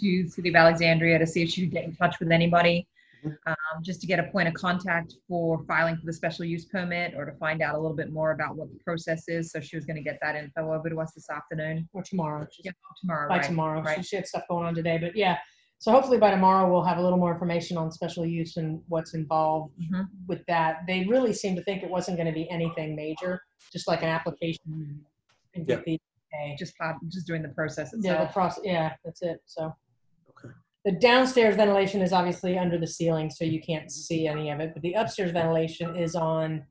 to 0.00 0.28
City 0.28 0.48
of 0.48 0.54
Alexandria 0.56 1.18
to 1.18 1.26
see 1.26 1.42
if 1.42 1.50
she 1.50 1.62
could 1.62 1.72
get 1.72 1.84
in 1.84 1.94
touch 1.94 2.18
with 2.20 2.30
anybody, 2.32 2.86
Mhm. 3.24 3.36
um, 3.46 3.82
just 3.82 4.00
to 4.02 4.06
get 4.06 4.18
a 4.20 4.24
point 4.30 4.46
of 4.48 4.54
contact 4.54 5.14
for 5.28 5.64
filing 5.64 5.96
for 5.96 6.06
the 6.06 6.12
special 6.12 6.44
use 6.44 6.64
permit 6.64 7.14
or 7.16 7.24
to 7.24 7.32
find 7.38 7.62
out 7.62 7.74
a 7.74 7.78
little 7.78 7.96
bit 7.96 8.12
more 8.12 8.30
about 8.32 8.56
what 8.56 8.68
the 8.72 8.78
process 8.84 9.28
is. 9.28 9.50
So 9.50 9.60
she 9.60 9.74
was 9.76 9.84
going 9.84 9.96
to 9.96 10.02
get 10.02 10.18
that 10.22 10.36
info 10.36 10.72
over 10.72 10.88
to 10.88 11.00
us 11.00 11.12
this 11.14 11.28
afternoon. 11.30 11.88
Or 11.92 12.02
tomorrow. 12.04 12.46
She's- 12.52 12.66
Yeah, 12.66 12.72
tomorrow, 13.00 13.28
by 13.28 13.36
right? 13.38 13.44
tomorrow. 13.44 13.82
Right. 13.82 13.96
She, 13.98 14.02
she 14.04 14.16
had 14.16 14.26
stuff 14.28 14.44
going 14.48 14.66
on 14.66 14.74
today, 14.76 14.98
but 14.98 15.16
yeah. 15.16 15.38
So 15.80 15.92
hopefully 15.92 16.18
by 16.18 16.30
tomorrow 16.32 16.70
we'll 16.70 16.82
have 16.82 16.98
a 16.98 17.02
little 17.02 17.18
more 17.18 17.32
information 17.32 17.76
on 17.76 17.92
special 17.92 18.26
use 18.26 18.56
and 18.56 18.82
what's 18.88 19.14
involved 19.14 19.74
Mhm. 19.80 20.08
with 20.26 20.44
that. 20.46 20.78
They 20.88 21.04
really 21.04 21.32
seemed 21.32 21.56
to 21.56 21.62
think 21.62 21.82
it 21.84 21.90
wasn't 21.90 22.16
going 22.16 22.26
to 22.26 22.32
be 22.32 22.50
anything 22.50 22.96
major, 22.96 23.40
just 23.72 23.86
like 23.86 24.02
an 24.02 24.08
application 24.08 25.04
and 25.54 25.66
get 25.66 25.84
the 25.84 26.00
okay. 26.34 26.56
Just 26.58 26.76
part, 26.76 26.96
just 27.08 27.26
doing 27.26 27.42
the 27.42 27.48
process 27.50 27.92
itself. 27.94 28.04
Yeah, 28.18 28.24
the 28.26 28.32
process. 28.32 28.64
Yeah, 28.64 28.94
that's 29.04 29.22
it. 29.22 29.40
So. 29.46 29.72
Okay. 30.30 30.52
The 30.84 30.92
downstairs 30.92 31.56
ventilation 31.56 32.02
is 32.02 32.12
obviously 32.12 32.58
under 32.58 32.76
the 32.76 32.86
ceiling, 32.86 33.30
so 33.30 33.44
you 33.44 33.60
can't 33.62 33.90
see 33.90 34.26
any 34.26 34.50
of 34.50 34.60
it. 34.60 34.72
But 34.74 34.82
the 34.82 34.92
upstairs 34.94 35.30
ventilation 35.30 35.96
is 35.96 36.14
on 36.14 36.66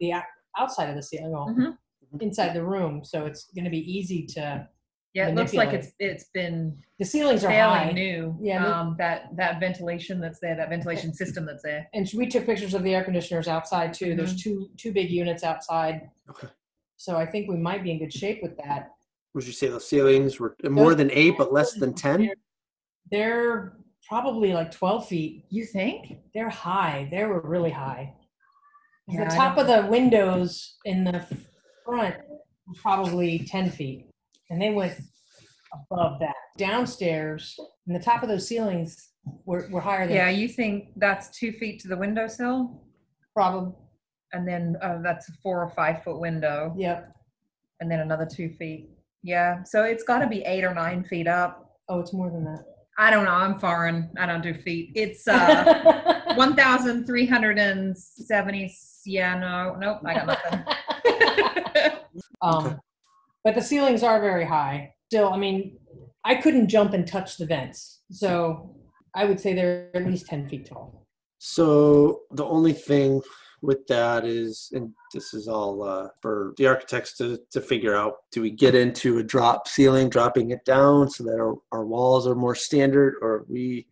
the 0.00 0.14
outside 0.56 0.88
of 0.88 0.96
the 0.96 1.02
ceiling, 1.02 1.32
well, 1.32 1.48
Mhm. 1.48 1.76
inside 2.22 2.54
the 2.54 2.64
room. 2.64 3.04
So 3.04 3.26
it's 3.26 3.50
going 3.52 3.64
to 3.64 3.70
be 3.70 3.78
easy 3.80 4.24
to 4.26 4.68
Yeah, 5.14 5.28
it 5.28 5.34
looks 5.34 5.54
like 5.54 5.68
manipulate. 5.68 5.94
it's 5.98 6.22
it's 6.22 6.30
been 6.34 6.78
The 6.98 7.04
ceilings 7.04 7.42
are 7.44 7.48
fairly 7.48 7.78
high. 7.78 7.92
new. 7.92 8.36
Yeah, 8.40 8.62
the- 8.64 8.76
um, 8.76 8.96
that 8.98 9.34
that 9.36 9.58
ventilation 9.58 10.20
that's 10.20 10.38
there, 10.40 10.54
that 10.56 10.68
ventilation 10.68 11.12
system 11.14 11.46
that's 11.46 11.62
there. 11.62 11.88
And 11.94 12.08
we 12.14 12.26
took 12.26 12.44
pictures 12.46 12.74
of 12.74 12.82
the 12.82 12.94
air 12.94 13.02
conditioners 13.04 13.48
outside 13.48 13.94
too. 13.94 14.14
There's 14.14 14.40
two 14.40 14.68
two 14.76 14.92
big 14.92 15.10
units 15.10 15.42
outside. 15.44 16.10
Okay. 16.30 16.48
So 16.96 17.16
I 17.16 17.26
think 17.26 17.48
we 17.48 17.56
might 17.56 17.82
be 17.82 17.90
in 17.92 17.98
good 18.00 18.12
shape 18.12 18.42
with 18.42 18.56
that. 18.58 18.90
Would 19.34 19.46
you 19.46 19.52
say 19.52 19.68
the 19.68 19.80
ceilings 19.80 20.40
were 20.40 20.56
more 20.64 20.94
than 20.94 21.10
eight, 21.12 21.34
but 21.38 21.52
less 21.52 21.74
than 21.74 21.94
10? 21.94 22.22
They're, 22.22 22.34
they're 23.10 23.72
probably 24.08 24.52
like 24.52 24.70
12 24.72 25.06
feet. 25.06 25.44
You 25.48 25.64
think? 25.64 26.18
They're 26.34 26.48
high. 26.50 27.06
They 27.10 27.24
were 27.24 27.40
really 27.42 27.70
high. 27.70 28.14
Yeah, 29.06 29.28
the 29.28 29.32
I 29.32 29.36
top 29.36 29.58
of 29.58 29.66
the 29.68 29.86
windows 29.88 30.76
in 30.86 31.04
the 31.04 31.24
front 31.84 32.16
were 32.66 32.74
probably 32.74 33.38
10 33.46 33.70
feet, 33.70 34.06
and 34.50 34.60
they 34.60 34.70
went 34.70 34.94
above 35.90 36.18
that. 36.20 36.34
Downstairs, 36.56 37.56
and 37.86 37.94
the 37.94 38.00
top 38.02 38.22
of 38.22 38.28
those 38.28 38.46
ceilings 38.48 39.10
were, 39.44 39.68
were 39.70 39.80
higher 39.80 40.06
than 40.06 40.16
Yeah, 40.16 40.30
you 40.30 40.48
think 40.48 40.88
that's 40.96 41.28
two 41.38 41.52
feet 41.52 41.78
to 41.80 41.88
the 41.88 41.96
windowsill, 41.96 42.82
probably. 43.34 43.72
and 44.32 44.46
then 44.48 44.76
uh, 44.82 44.98
that's 45.02 45.28
a 45.28 45.32
four 45.42 45.62
or 45.62 45.68
five 45.70 46.02
foot 46.02 46.18
window, 46.20 46.74
Yep. 46.76 47.12
and 47.80 47.90
then 47.90 48.00
another 48.00 48.26
two 48.26 48.50
feet. 48.58 48.90
Yeah, 49.22 49.62
so 49.64 49.84
it's 49.84 50.02
got 50.04 50.18
to 50.20 50.26
be 50.26 50.42
eight 50.42 50.64
or 50.64 50.74
nine 50.74 51.04
feet 51.04 51.26
up. 51.28 51.76
Oh, 51.88 52.00
it's 52.00 52.12
more 52.12 52.30
than 52.30 52.44
that. 52.44 52.64
I 53.00 53.10
don't 53.10 53.24
know. 53.24 53.30
I'm 53.32 53.58
foreign. 53.60 54.10
I 54.18 54.26
don't 54.26 54.42
do 54.42 54.52
feet. 54.54 54.90
It's 54.96 55.28
uh, 55.28 56.32
1,370. 56.34 58.74
Yeah, 59.06 59.38
no, 59.38 59.76
nope. 59.78 60.00
I 60.04 60.14
got 60.14 60.26
nothing. 60.26 60.64
um. 62.42 62.80
But 63.48 63.54
the 63.54 63.62
ceilings 63.62 64.02
are 64.02 64.20
very 64.20 64.44
high. 64.44 64.92
Still, 65.06 65.32
I 65.32 65.38
mean, 65.38 65.78
I 66.22 66.34
couldn't 66.34 66.68
jump 66.68 66.92
and 66.92 67.06
touch 67.06 67.38
the 67.38 67.46
vents. 67.46 68.02
So 68.10 68.76
I 69.14 69.24
would 69.24 69.40
say 69.40 69.54
they're 69.54 69.88
at 69.94 70.04
least 70.04 70.26
10 70.26 70.50
feet 70.50 70.66
tall. 70.66 71.06
So 71.38 72.24
the 72.32 72.44
only 72.44 72.74
thing 72.74 73.22
with 73.62 73.86
that 73.86 74.26
is, 74.26 74.68
and 74.74 74.92
this 75.14 75.32
is 75.32 75.48
all 75.48 75.82
uh, 75.82 76.08
for 76.20 76.52
the 76.58 76.66
architects 76.66 77.16
to, 77.16 77.40
to 77.52 77.62
figure 77.62 77.96
out, 77.96 78.16
do 78.32 78.42
we 78.42 78.50
get 78.50 78.74
into 78.74 79.16
a 79.16 79.22
drop 79.22 79.66
ceiling, 79.66 80.10
dropping 80.10 80.50
it 80.50 80.62
down 80.66 81.08
so 81.08 81.24
that 81.24 81.40
our, 81.40 81.54
our 81.72 81.86
walls 81.86 82.26
are 82.26 82.34
more 82.34 82.54
standard, 82.54 83.14
or 83.22 83.30
are 83.30 83.46
we 83.48 83.86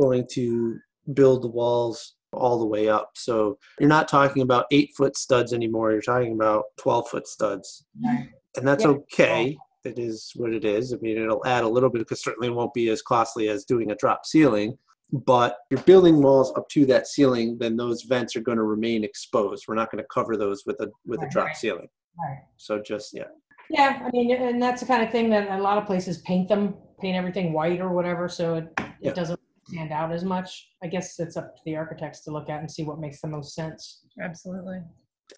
going 0.00 0.26
to 0.30 0.78
build 1.12 1.42
the 1.42 1.48
walls 1.48 2.14
all 2.32 2.58
the 2.58 2.64
way 2.64 2.88
up? 2.88 3.10
So 3.16 3.58
you're 3.78 3.86
not 3.86 4.08
talking 4.08 4.40
about 4.40 4.64
eight 4.70 4.92
foot 4.96 5.18
studs 5.18 5.52
anymore, 5.52 5.92
you're 5.92 6.00
talking 6.00 6.32
about 6.32 6.64
12 6.78 7.10
foot 7.10 7.28
studs. 7.28 7.84
Right. 8.02 8.30
And 8.56 8.66
that's 8.66 8.84
Yeah. 8.84 8.90
okay. 8.90 9.56
It 9.84 9.98
is 9.98 10.32
what 10.36 10.52
it 10.54 10.64
is. 10.64 10.94
I 10.94 10.96
mean, 10.96 11.18
it'll 11.18 11.44
add 11.46 11.64
a 11.64 11.68
little 11.68 11.90
bit 11.90 11.98
because 11.98 12.22
certainly 12.22 12.48
it 12.48 12.54
won't 12.54 12.72
be 12.72 12.88
as 12.88 13.02
costly 13.02 13.48
as 13.48 13.64
doing 13.64 13.90
a 13.90 13.94
drop 13.96 14.24
ceiling 14.24 14.78
but 15.12 15.58
you're 15.70 15.80
building 15.82 16.20
walls 16.22 16.52
up 16.56 16.68
to 16.70 16.84
that 16.86 17.06
ceiling, 17.06 17.56
then 17.58 17.76
those 17.76 18.02
vents 18.02 18.34
are 18.34 18.40
going 18.40 18.56
to 18.58 18.64
remain 18.64 19.04
exposed. 19.04 19.66
We're 19.68 19.74
not 19.74 19.90
going 19.92 20.02
to 20.02 20.08
cover 20.12 20.36
those 20.36 20.64
with 20.66 20.80
a 20.80 20.90
with 21.06 21.22
a 21.22 21.28
drop 21.28 21.54
ceiling. 21.54 21.88
Right. 22.18 22.38
So 22.56 22.80
just 22.80 23.14
yeah, 23.14 23.24
Yeah, 23.70 24.02
I 24.04 24.10
mean, 24.10 24.32
and 24.32 24.60
that's 24.60 24.80
the 24.80 24.86
kind 24.86 25.04
of 25.04 25.10
thing 25.10 25.30
that 25.30 25.50
a 25.56 25.62
lot 25.62 25.78
of 25.78 25.86
places 25.86 26.18
paint 26.22 26.48
them, 26.48 26.74
paint 27.00 27.16
everything 27.16 27.52
white 27.52 27.80
or 27.80 27.90
whatever, 27.90 28.28
so 28.28 28.56
it, 28.56 28.72
Yeah. 28.78 29.10
it 29.10 29.14
doesn't 29.14 29.38
stand 29.68 29.92
out 29.92 30.10
as 30.12 30.24
much. 30.24 30.68
I 30.82 30.88
guess 30.88 31.18
it's 31.20 31.36
up 31.36 31.54
to 31.56 31.62
the 31.64 31.76
architects 31.76 32.20
to 32.22 32.30
look 32.30 32.48
at 32.50 32.60
and 32.60 32.70
see 32.70 32.82
what 32.82 32.98
makes 32.98 33.20
the 33.20 33.28
most 33.28 33.54
sense. 33.54 34.04
Absolutely. 34.20 34.80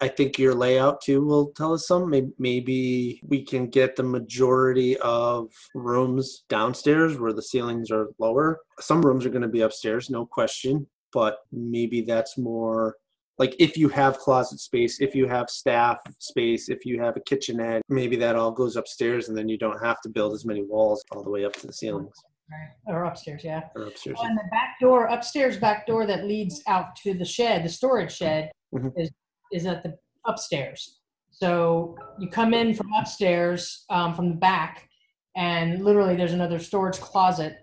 I 0.01 0.07
think 0.07 0.37
your 0.37 0.53
layout 0.53 1.01
too 1.01 1.25
will 1.25 1.51
tell 1.55 1.73
us 1.73 1.87
some. 1.87 2.09
Maybe, 2.09 2.31
maybe 2.37 3.21
we 3.23 3.43
can 3.43 3.67
get 3.69 3.95
the 3.95 4.03
majority 4.03 4.97
of 4.97 5.51
rooms 5.73 6.43
downstairs 6.49 7.17
where 7.17 7.33
the 7.33 7.41
ceilings 7.41 7.89
are 7.89 8.09
lower. 8.19 8.59
Some 8.79 9.01
rooms 9.01 9.25
are 9.25 9.29
going 9.29 9.41
to 9.43 9.47
be 9.47 9.61
upstairs, 9.61 10.09
no 10.09 10.25
question. 10.25 10.87
But 11.13 11.37
maybe 11.51 12.01
that's 12.01 12.37
more 12.37 12.95
like 13.37 13.55
if 13.59 13.77
you 13.77 13.87
have 13.89 14.17
closet 14.17 14.59
space, 14.59 14.99
if 14.99 15.15
you 15.15 15.27
have 15.27 15.49
staff 15.49 15.97
space, 16.19 16.69
if 16.69 16.85
you 16.85 16.99
have 17.01 17.15
a 17.15 17.21
kitchenette, 17.21 17.81
maybe 17.87 18.15
that 18.17 18.35
all 18.35 18.51
goes 18.51 18.75
upstairs, 18.75 19.29
and 19.29 19.37
then 19.37 19.47
you 19.47 19.57
don't 19.57 19.83
have 19.83 20.01
to 20.01 20.09
build 20.09 20.33
as 20.33 20.45
many 20.45 20.63
walls 20.63 21.03
all 21.11 21.23
the 21.23 21.29
way 21.29 21.45
up 21.45 21.53
to 21.53 21.67
the 21.67 21.73
ceilings 21.73 22.15
Right. 22.49 22.95
Or 22.95 23.03
upstairs, 23.03 23.43
yeah. 23.43 23.63
or 23.75 23.83
upstairs. 23.83 24.17
And 24.23 24.37
the 24.37 24.43
back 24.51 24.79
door, 24.79 25.05
upstairs 25.07 25.57
back 25.57 25.85
door 25.85 26.05
that 26.07 26.23
leads 26.25 26.61
out 26.67 26.95
to 27.03 27.13
the 27.13 27.25
shed, 27.25 27.63
the 27.65 27.69
storage 27.69 28.13
shed, 28.15 28.51
Mhm. 28.73 28.93
is 28.95 29.11
is 29.51 29.65
at 29.65 29.83
the 29.83 29.97
upstairs. 30.25 30.99
So 31.29 31.95
you 32.19 32.29
come 32.29 32.53
in 32.53 32.73
from 32.73 32.91
upstairs 32.93 33.85
um, 33.89 34.13
from 34.15 34.29
the 34.29 34.35
back, 34.35 34.89
and 35.35 35.83
literally 35.83 36.15
there's 36.15 36.33
another 36.33 36.59
storage 36.59 36.99
closet 36.99 37.57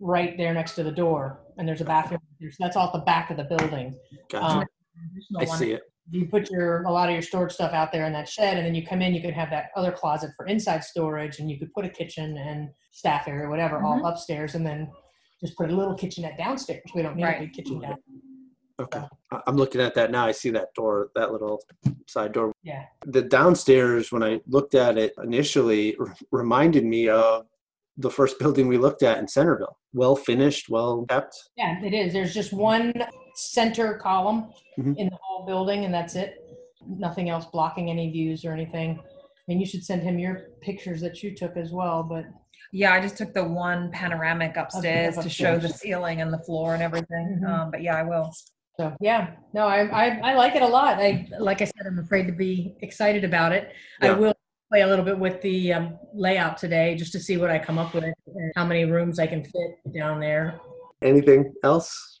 right 0.00 0.36
there 0.36 0.52
next 0.52 0.74
to 0.74 0.82
the 0.82 0.90
door, 0.90 1.40
and 1.56 1.66
there's 1.68 1.80
a 1.80 1.84
bathroom. 1.84 2.20
there. 2.40 2.50
So 2.50 2.56
that's 2.60 2.76
all 2.76 2.88
at 2.88 2.92
the 2.92 2.98
back 3.00 3.30
of 3.30 3.36
the 3.36 3.44
building. 3.44 3.96
Gotcha. 4.30 4.58
Um, 4.58 4.64
I 5.38 5.44
see 5.44 5.72
it. 5.72 5.82
you 6.10 6.26
put 6.26 6.50
your 6.50 6.82
a 6.82 6.90
lot 6.90 7.08
of 7.08 7.12
your 7.12 7.22
storage 7.22 7.52
stuff 7.52 7.72
out 7.72 7.92
there 7.92 8.06
in 8.06 8.12
that 8.12 8.28
shed, 8.28 8.56
and 8.56 8.66
then 8.66 8.74
you 8.74 8.84
come 8.84 9.02
in. 9.02 9.14
You 9.14 9.22
could 9.22 9.34
have 9.34 9.50
that 9.50 9.70
other 9.76 9.92
closet 9.92 10.30
for 10.36 10.46
inside 10.46 10.82
storage, 10.84 11.38
and 11.38 11.50
you 11.50 11.58
could 11.58 11.72
put 11.72 11.84
a 11.84 11.88
kitchen 11.88 12.36
and 12.38 12.70
staff 12.90 13.28
area, 13.28 13.48
whatever, 13.48 13.82
all 13.82 14.04
upstairs, 14.04 14.54
and 14.54 14.66
then 14.66 14.90
just 15.40 15.56
put 15.56 15.70
a 15.70 15.74
little 15.76 15.94
kitchenette 15.94 16.36
downstairs. 16.38 16.82
We 16.94 17.02
don't 17.02 17.14
need 17.16 17.24
Right. 17.24 17.36
a 17.36 17.40
big 17.44 17.52
kitchen 17.52 17.80
down. 17.80 17.96
Okay. 18.80 19.02
I- 19.32 19.40
I'm 19.46 19.56
looking 19.56 19.80
at 19.80 19.94
that 19.94 20.10
now. 20.10 20.26
I 20.26 20.32
see 20.32 20.50
that 20.50 20.74
door, 20.74 21.10
that 21.14 21.32
little 21.32 21.62
side 22.06 22.32
door. 22.32 22.52
Yeah. 22.62 22.84
The 23.06 23.22
downstairs, 23.22 24.12
when 24.12 24.22
I 24.22 24.40
looked 24.46 24.74
at 24.74 24.98
it 24.98 25.14
initially, 25.22 25.96
r- 25.96 26.14
reminded 26.30 26.84
me 26.84 27.08
of 27.08 27.46
the 27.96 28.10
first 28.10 28.38
building 28.40 28.68
we 28.68 28.76
looked 28.78 29.02
at 29.02 29.18
in 29.18 29.26
Centreville. 29.28 29.78
Well 29.94 30.14
finished, 30.16 30.68
well 30.68 31.06
kept. 31.08 31.34
Yeah, 31.56 31.82
it 31.82 31.94
is. 31.94 32.12
There's 32.12 32.34
just 32.34 32.52
one 32.52 32.92
center 33.34 33.94
column 33.94 34.52
Mhm. 34.78 34.96
in 34.98 35.08
the 35.08 35.18
whole 35.22 35.46
building, 35.46 35.84
and 35.86 35.94
that's 35.94 36.14
it. 36.14 36.34
Nothing 36.86 37.30
else 37.30 37.46
blocking 37.46 37.88
any 37.90 38.10
views 38.10 38.44
or 38.44 38.52
anything. 38.52 38.98
I 39.00 39.42
mean, 39.48 39.58
you 39.60 39.66
should 39.66 39.84
send 39.84 40.02
him 40.02 40.18
your 40.18 40.48
pictures 40.60 41.00
that 41.00 41.22
you 41.22 41.34
took 41.34 41.56
as 41.56 41.72
well. 41.72 42.02
But 42.02 42.24
Yeah, 42.72 42.92
I 42.92 43.00
just 43.00 43.16
took 43.16 43.32
the 43.32 43.44
one 43.44 43.90
panoramic 43.92 44.56
upstairs 44.56 45.16
to 45.18 45.30
show 45.30 45.52
the 45.52 45.66
upstairs. 45.68 45.80
ceiling 45.80 46.20
and 46.20 46.32
the 46.32 46.38
floor 46.40 46.74
and 46.74 46.82
everything. 46.82 47.40
Mhm. 47.42 47.48
Um, 47.48 47.70
but 47.70 47.80
yeah, 47.80 47.96
I 47.96 48.02
will. 48.02 48.30
So 48.78 48.94
yeah, 49.00 49.30
no, 49.54 49.66
I, 49.66 49.86
I 49.86 50.20
I 50.30 50.34
like 50.34 50.54
it 50.54 50.62
a 50.62 50.66
lot. 50.66 50.98
I 50.98 51.28
like 51.38 51.62
I 51.62 51.64
said, 51.64 51.86
I'm 51.86 51.98
afraid 51.98 52.26
to 52.26 52.32
be 52.32 52.74
excited 52.82 53.24
about 53.24 53.52
it. 53.52 53.72
I 54.00 54.12
will 54.12 54.34
play 54.70 54.82
a 54.82 54.86
little 54.86 55.04
bit 55.04 55.18
with 55.18 55.40
the 55.42 55.72
um, 55.72 55.98
layout 56.12 56.58
today 56.58 56.94
just 56.96 57.12
to 57.12 57.20
see 57.20 57.36
what 57.36 57.50
I 57.50 57.58
come 57.58 57.78
up 57.78 57.94
with 57.94 58.04
and 58.04 58.52
how 58.56 58.64
many 58.66 58.84
rooms 58.84 59.18
I 59.18 59.26
can 59.26 59.42
fit 59.44 59.94
down 59.94 60.20
there. 60.20 60.60
Anything 61.02 61.52
else? 61.62 62.20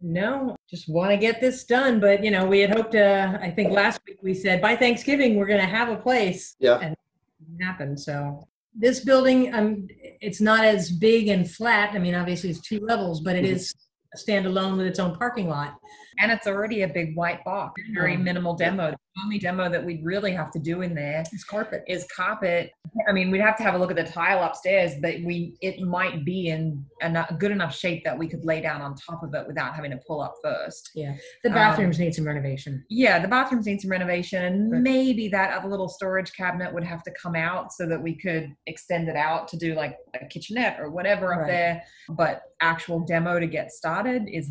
No, 0.00 0.56
just 0.70 0.88
want 0.88 1.10
to 1.10 1.16
get 1.16 1.40
this 1.40 1.64
done. 1.64 1.98
But 2.00 2.22
you 2.22 2.30
know, 2.30 2.46
we 2.46 2.60
had 2.60 2.70
hoped 2.70 2.92
to. 2.92 3.38
I 3.42 3.50
think 3.50 3.72
last 3.72 4.00
week 4.06 4.18
we 4.22 4.34
said 4.34 4.60
by 4.60 4.76
Thanksgiving 4.76 5.36
we're 5.36 5.46
going 5.46 5.60
to 5.60 5.66
have 5.66 5.88
a 5.88 5.96
place. 5.96 6.54
Yeah. 6.60 6.78
And 6.80 6.92
it 6.92 7.64
happened. 7.64 7.98
So 7.98 8.46
this 8.78 9.00
building, 9.00 9.54
um, 9.54 9.88
it's 10.20 10.40
not 10.40 10.64
as 10.64 10.90
big 10.92 11.28
and 11.28 11.50
flat. 11.50 11.94
I 11.94 11.98
mean, 11.98 12.14
obviously 12.14 12.50
it's 12.50 12.60
two 12.60 12.80
levels, 12.80 13.22
but 13.22 13.34
it 13.36 13.44
Mhm. 13.44 13.52
is 13.52 13.74
standalone 14.16 14.76
with 14.76 14.86
its 14.86 14.98
own 14.98 15.14
parking 15.16 15.48
lot. 15.48 15.78
And 16.18 16.32
it's 16.32 16.46
already 16.46 16.82
a 16.82 16.88
big 16.88 17.14
white 17.16 17.44
box, 17.44 17.80
very 17.94 18.16
minimal 18.16 18.54
demo. 18.54 18.90
The 18.90 19.22
only 19.24 19.38
demo 19.38 19.68
that 19.70 19.82
we'd 19.84 20.04
really 20.04 20.32
have 20.32 20.50
to 20.52 20.58
do 20.58 20.82
in 20.82 20.94
there 20.94 21.22
is 21.32 21.44
carpet. 21.44 21.82
is 21.86 22.06
carpet. 22.14 22.70
I 23.08 23.12
mean, 23.12 23.30
we'd 23.30 23.40
have 23.40 23.56
to 23.58 23.62
have 23.62 23.74
a 23.74 23.78
look 23.78 23.90
at 23.90 23.96
the 23.96 24.04
tile 24.04 24.42
upstairs, 24.42 24.92
but 25.00 25.14
we 25.24 25.56
it 25.62 25.80
might 25.80 26.24
be 26.24 26.48
in 26.48 26.84
a 27.02 27.34
good 27.38 27.50
enough 27.50 27.74
shape 27.74 28.04
that 28.04 28.16
we 28.18 28.28
could 28.28 28.44
lay 28.44 28.60
down 28.60 28.82
on 28.82 28.94
top 28.94 29.22
of 29.22 29.34
it 29.34 29.46
without 29.46 29.74
having 29.74 29.90
to 29.90 29.98
pull 30.06 30.20
up 30.20 30.34
first. 30.42 30.90
Yeah, 30.94 31.14
the 31.42 31.48
Um, 31.50 31.54
bathrooms 31.54 31.98
need 31.98 32.14
some 32.14 32.26
renovation. 32.26 32.84
Yeah, 32.90 33.18
the 33.18 33.28
bathrooms 33.28 33.66
need 33.66 33.80
some 33.80 33.90
renovation, 33.90 34.44
and 34.44 34.72
Right. 34.72 34.82
maybe 34.82 35.28
that 35.28 35.52
other 35.52 35.68
little 35.68 35.88
storage 35.88 36.32
cabinet 36.34 36.72
would 36.74 36.84
have 36.84 37.02
to 37.04 37.10
come 37.12 37.34
out 37.36 37.72
so 37.72 37.86
that 37.86 38.02
we 38.02 38.14
could 38.16 38.54
extend 38.66 39.08
it 39.08 39.16
out 39.16 39.48
to 39.48 39.56
do 39.56 39.74
like 39.74 39.96
a 40.20 40.26
kitchenette 40.26 40.78
or 40.80 40.90
whatever 40.90 41.32
up 41.32 41.40
Right. 41.40 41.48
there. 41.48 41.82
But 42.10 42.42
actual 42.60 43.00
demo 43.00 43.38
to 43.40 43.46
get 43.46 43.70
started 43.70 44.28
is 44.28 44.50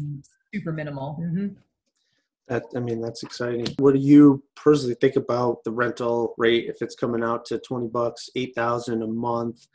super 0.54 0.72
minimal. 0.72 1.18
Mm-hmm. 1.22 1.48
That 2.48 2.64
I 2.76 2.80
mean, 2.80 3.02
that's 3.02 3.24
exciting. 3.24 3.66
What 3.80 3.94
do 3.96 4.00
you 4.00 4.44
personally 4.56 4.96
think 5.02 5.16
about 5.16 5.64
the 5.64 5.72
rental 5.72 6.36
rate 6.38 6.66
if 6.68 6.82
it's 6.82 6.94
coming 6.96 7.24
out 7.24 7.44
to 7.46 7.58
twenty 7.60 7.88
bucks, 7.88 8.30
eight 8.36 8.54
thousand 8.54 9.02
a 9.02 9.08
month, 9.08 9.66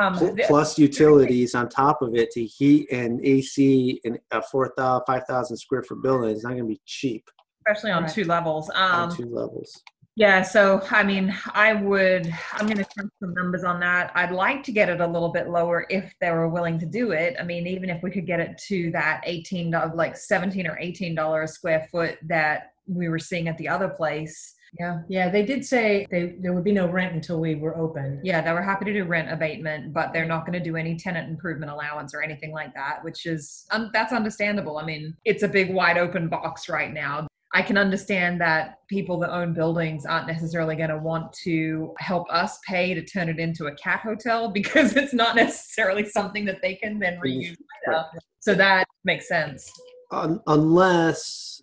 Um, 0.00 0.14
pl- 0.14 0.34
the- 0.36 0.44
plus 0.46 0.78
utilities 0.78 1.56
on 1.56 1.68
top 1.68 2.02
of 2.02 2.14
it 2.14 2.30
to 2.32 2.44
heat 2.44 2.88
and 2.92 3.20
AC 3.24 4.00
and 4.04 4.20
a 4.30 4.40
four 4.42 4.72
thousand, 4.76 5.04
five 5.06 5.24
thousand 5.28 5.56
square 5.56 5.82
foot 5.82 6.02
building 6.02 6.30
It's 6.30 6.44
not 6.44 6.50
going 6.50 6.62
to 6.62 6.68
be 6.68 6.80
cheap 6.84 7.28
especially 7.68 7.90
on 7.90 8.04
Right. 8.04 8.12
two 8.12 8.24
levels. 8.24 8.70
on 8.70 9.10
Um, 9.10 9.16
two 9.16 9.26
levels. 9.26 9.82
Yeah, 10.20 10.42
so 10.42 10.82
I 10.90 11.02
mean, 11.02 11.34
I 11.54 11.72
would, 11.72 12.30
I'm 12.52 12.66
going 12.66 12.76
to 12.76 12.84
crunch 12.84 13.10
some 13.20 13.32
numbers 13.32 13.64
on 13.64 13.80
that. 13.80 14.12
I'd 14.14 14.32
like 14.32 14.62
to 14.64 14.70
get 14.70 14.90
it 14.90 15.00
a 15.00 15.06
little 15.06 15.30
bit 15.30 15.48
lower 15.48 15.86
if 15.88 16.12
they 16.20 16.30
were 16.30 16.46
willing 16.46 16.78
to 16.80 16.84
do 16.84 17.12
it. 17.12 17.36
I 17.40 17.42
mean, 17.42 17.66
even 17.66 17.88
if 17.88 18.02
we 18.02 18.10
could 18.10 18.26
get 18.26 18.38
it 18.38 18.58
to 18.68 18.90
that 18.90 19.22
18, 19.24 19.70
dollars, 19.70 19.92
like 19.94 20.18
17 20.18 20.66
or 20.66 20.78
18 20.78 21.14
dollars 21.14 21.52
a 21.52 21.54
square 21.54 21.88
foot 21.90 22.18
that 22.24 22.74
we 22.86 23.08
were 23.08 23.18
seeing 23.18 23.48
at 23.48 23.56
the 23.56 23.66
other 23.66 23.88
place. 23.88 24.56
Yeah. 24.78 25.00
Yeah, 25.08 25.30
they 25.30 25.42
did 25.42 25.64
say 25.64 26.06
they, 26.10 26.36
there 26.38 26.52
would 26.52 26.64
be 26.64 26.72
no 26.72 26.86
rent 26.86 27.14
until 27.14 27.40
we 27.40 27.54
were 27.54 27.74
open. 27.78 28.20
Yeah, 28.22 28.42
they 28.42 28.52
were 28.52 28.60
happy 28.60 28.84
to 28.84 28.92
do 28.92 29.04
rent 29.04 29.32
abatement, 29.32 29.94
but 29.94 30.12
they're 30.12 30.26
not 30.26 30.44
going 30.44 30.58
to 30.58 30.62
do 30.62 30.76
any 30.76 30.96
tenant 30.96 31.30
improvement 31.30 31.72
allowance 31.72 32.12
or 32.12 32.20
anything 32.20 32.52
like 32.52 32.74
that, 32.74 33.02
which 33.02 33.24
is 33.24 33.64
um, 33.70 33.88
that's 33.94 34.12
understandable. 34.12 34.76
I 34.76 34.84
mean, 34.84 35.16
it's 35.24 35.44
a 35.44 35.48
big 35.48 35.72
wide 35.72 35.96
open 35.96 36.28
box 36.28 36.68
right 36.68 36.92
now. 36.92 37.26
I 37.52 37.62
can 37.62 37.76
understand 37.76 38.40
that 38.40 38.78
people 38.88 39.18
that 39.20 39.30
own 39.30 39.52
buildings 39.52 40.06
aren't 40.06 40.28
necessarily 40.28 40.76
going 40.76 40.90
to 40.90 40.98
want 40.98 41.32
to 41.44 41.92
help 41.98 42.26
us 42.30 42.58
pay 42.66 42.94
to 42.94 43.04
turn 43.04 43.28
it 43.28 43.38
into 43.40 43.66
a 43.66 43.74
cat 43.74 44.00
hotel 44.00 44.50
because 44.52 44.96
it's 44.96 45.12
not 45.12 45.36
necessarily 45.36 46.04
something 46.04 46.44
that 46.44 46.62
they 46.62 46.76
can 46.76 46.98
then 46.98 47.18
reuse. 47.18 47.56
later. 47.86 48.04
So 48.40 48.54
that 48.54 48.86
makes 49.04 49.28
sense. 49.28 49.70
Un- 50.12 50.40
unless 50.46 51.62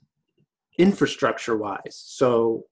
infrastructure 0.77 1.57
wise. 1.57 1.79
So 2.05 2.63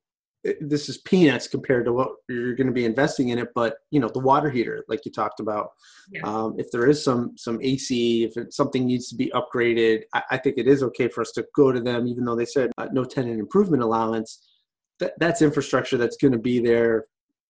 this 0.61 0.89
is 0.89 0.97
peanuts 0.99 1.47
compared 1.47 1.85
to 1.85 1.93
what 1.93 2.09
you're 2.29 2.55
going 2.55 2.67
to 2.67 2.73
be 2.73 2.85
investing 2.85 3.29
in 3.29 3.39
it. 3.39 3.49
But 3.55 3.77
you 3.91 3.99
know, 3.99 4.09
the 4.09 4.19
water 4.19 4.49
heater, 4.49 4.85
like 4.87 5.05
you 5.05 5.11
talked 5.11 5.39
about, 5.39 5.69
Yeah. 6.11 6.21
um, 6.23 6.55
if 6.59 6.69
there 6.71 6.87
is 6.87 7.03
some 7.03 7.35
some 7.37 7.59
AC, 7.61 8.23
if 8.25 8.37
it, 8.37 8.53
something 8.53 8.85
needs 8.85 9.09
to 9.09 9.15
be 9.15 9.31
upgraded, 9.33 10.03
I, 10.13 10.21
I 10.31 10.37
think 10.37 10.57
it 10.57 10.67
is 10.67 10.83
okay 10.83 11.07
for 11.07 11.21
us 11.21 11.31
to 11.31 11.45
go 11.55 11.71
to 11.71 11.79
them, 11.81 12.07
even 12.07 12.25
though 12.25 12.35
they 12.35 12.45
said 12.45 12.71
uh, 12.77 12.87
no 12.91 13.03
tenant 13.03 13.39
improvement 13.39 13.83
allowance. 13.83 14.39
That 14.99 15.13
that's 15.19 15.41
infrastructure 15.41 15.97
that's 15.97 16.17
going 16.17 16.31
to 16.33 16.39
be 16.39 16.59
there 16.59 17.05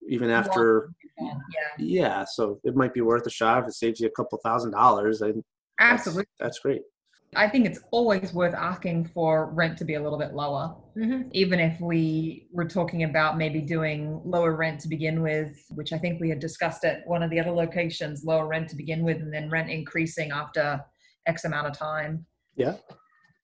even 0.08 0.30
after. 0.30 0.92
Yeah, 1.20 1.34
Yeah, 1.78 2.26
so 2.26 2.60
it 2.64 2.76
might 2.76 2.94
be 2.94 3.02
worth 3.02 3.26
a 3.28 3.30
shot 3.30 3.62
if 3.64 3.68
it 3.70 3.74
saves 3.74 4.00
you 4.00 4.08
a 4.08 4.12
couple 4.12 4.40
thousand 4.44 4.72
dollars. 4.72 5.22
And 5.22 5.44
that's- 5.80 6.00
absolutely. 6.00 6.26
that's 6.40 6.60
great. 6.60 6.82
I 7.36 7.50
think 7.50 7.66
it's 7.66 7.80
always 7.92 8.34
worth 8.34 8.54
asking 8.54 9.06
for 9.08 9.52
rent 9.52 9.78
to 9.80 9.86
be 9.86 9.96
a 9.96 10.02
little 10.02 10.18
bit 10.20 10.34
lower. 10.34 10.76
Mhm. 10.98 11.28
even 11.34 11.60
if 11.60 11.78
we 11.82 12.48
were 12.54 12.64
talking 12.64 13.04
about 13.04 13.38
maybe 13.38 13.60
doing 13.60 14.22
lower 14.24 14.56
rent 14.56 14.80
to 14.80 14.88
begin 14.88 15.22
with, 15.22 15.66
which 15.72 15.92
I 15.92 15.98
think 15.98 16.22
we 16.22 16.30
had 16.30 16.40
discussed 16.40 16.86
at 16.86 17.06
one 17.06 17.22
of 17.22 17.30
the 17.30 17.38
other 17.38 17.52
locations, 17.52 18.24
lower 18.24 18.48
rent 18.48 18.70
to 18.70 18.78
begin 18.78 19.04
with, 19.04 19.18
and 19.18 19.34
then 19.34 19.50
rent 19.50 19.70
increasing 19.70 20.32
after 20.32 20.82
X 21.26 21.44
amount 21.44 21.68
of 21.68 21.78
time. 21.78 22.26
Yeah. 22.56 22.78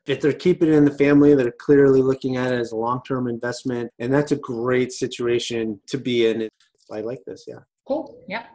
If 0.07 0.21
they're 0.21 0.31
keeping 0.31 0.69
it 0.69 0.75
in 0.75 0.85
the 0.85 0.97
family, 0.97 1.35
they're 1.35 1.51
clearly 1.51 2.01
looking 2.01 2.37
at 2.37 2.53
it 2.53 2.59
as 2.59 2.71
a 2.71 2.77
long-term 2.77 3.27
investment, 3.27 3.91
and 3.99 4.13
that's 4.13 4.31
a 4.31 4.37
great 4.37 4.93
situation 4.93 5.81
to 5.87 5.97
be 5.97 6.27
in. 6.27 6.47
I 6.89 7.01
like 7.01 7.19
this. 7.27 7.43
Yeah. 7.45 7.59
Cool. 7.85 8.23
Yep. 8.29 8.45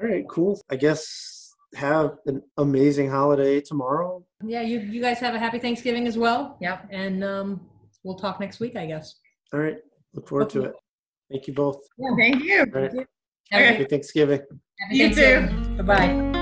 All 0.00 0.08
right. 0.08 0.24
Cool. 0.26 0.58
I 0.70 0.76
guess 0.76 1.45
have 1.74 2.18
an 2.26 2.42
amazing 2.58 3.10
holiday 3.10 3.60
tomorrow. 3.60 4.24
Yeah, 4.44 4.62
you, 4.62 4.80
you 4.80 5.00
guys 5.00 5.18
have 5.18 5.34
a 5.34 5.38
happy 5.38 5.58
Thanksgiving 5.58 6.06
as 6.06 6.16
well. 6.16 6.56
Yeah. 6.60 6.80
And 6.90 7.24
um, 7.24 7.60
we'll 8.04 8.16
talk 8.16 8.40
next 8.40 8.60
week, 8.60 8.76
I 8.76 8.86
guess. 8.86 9.16
All 9.52 9.60
right. 9.60 9.78
Look 10.14 10.28
forward 10.28 10.50
to 10.50 10.64
it. 10.64 10.74
Thank 11.30 11.46
you 11.48 11.54
both. 11.54 11.80
Thank 12.16 12.44
you. 12.44 12.60
All 12.74 12.80
right. 12.80 12.90
Okay. 12.92 13.06
Happy 13.50 13.84
Thanksgiving. 13.84 14.40
Happy 14.80 14.96
You 14.96 15.08
too. 15.08 15.14
Thanksgiving. 15.14 15.76
Bye-bye. 15.86 16.35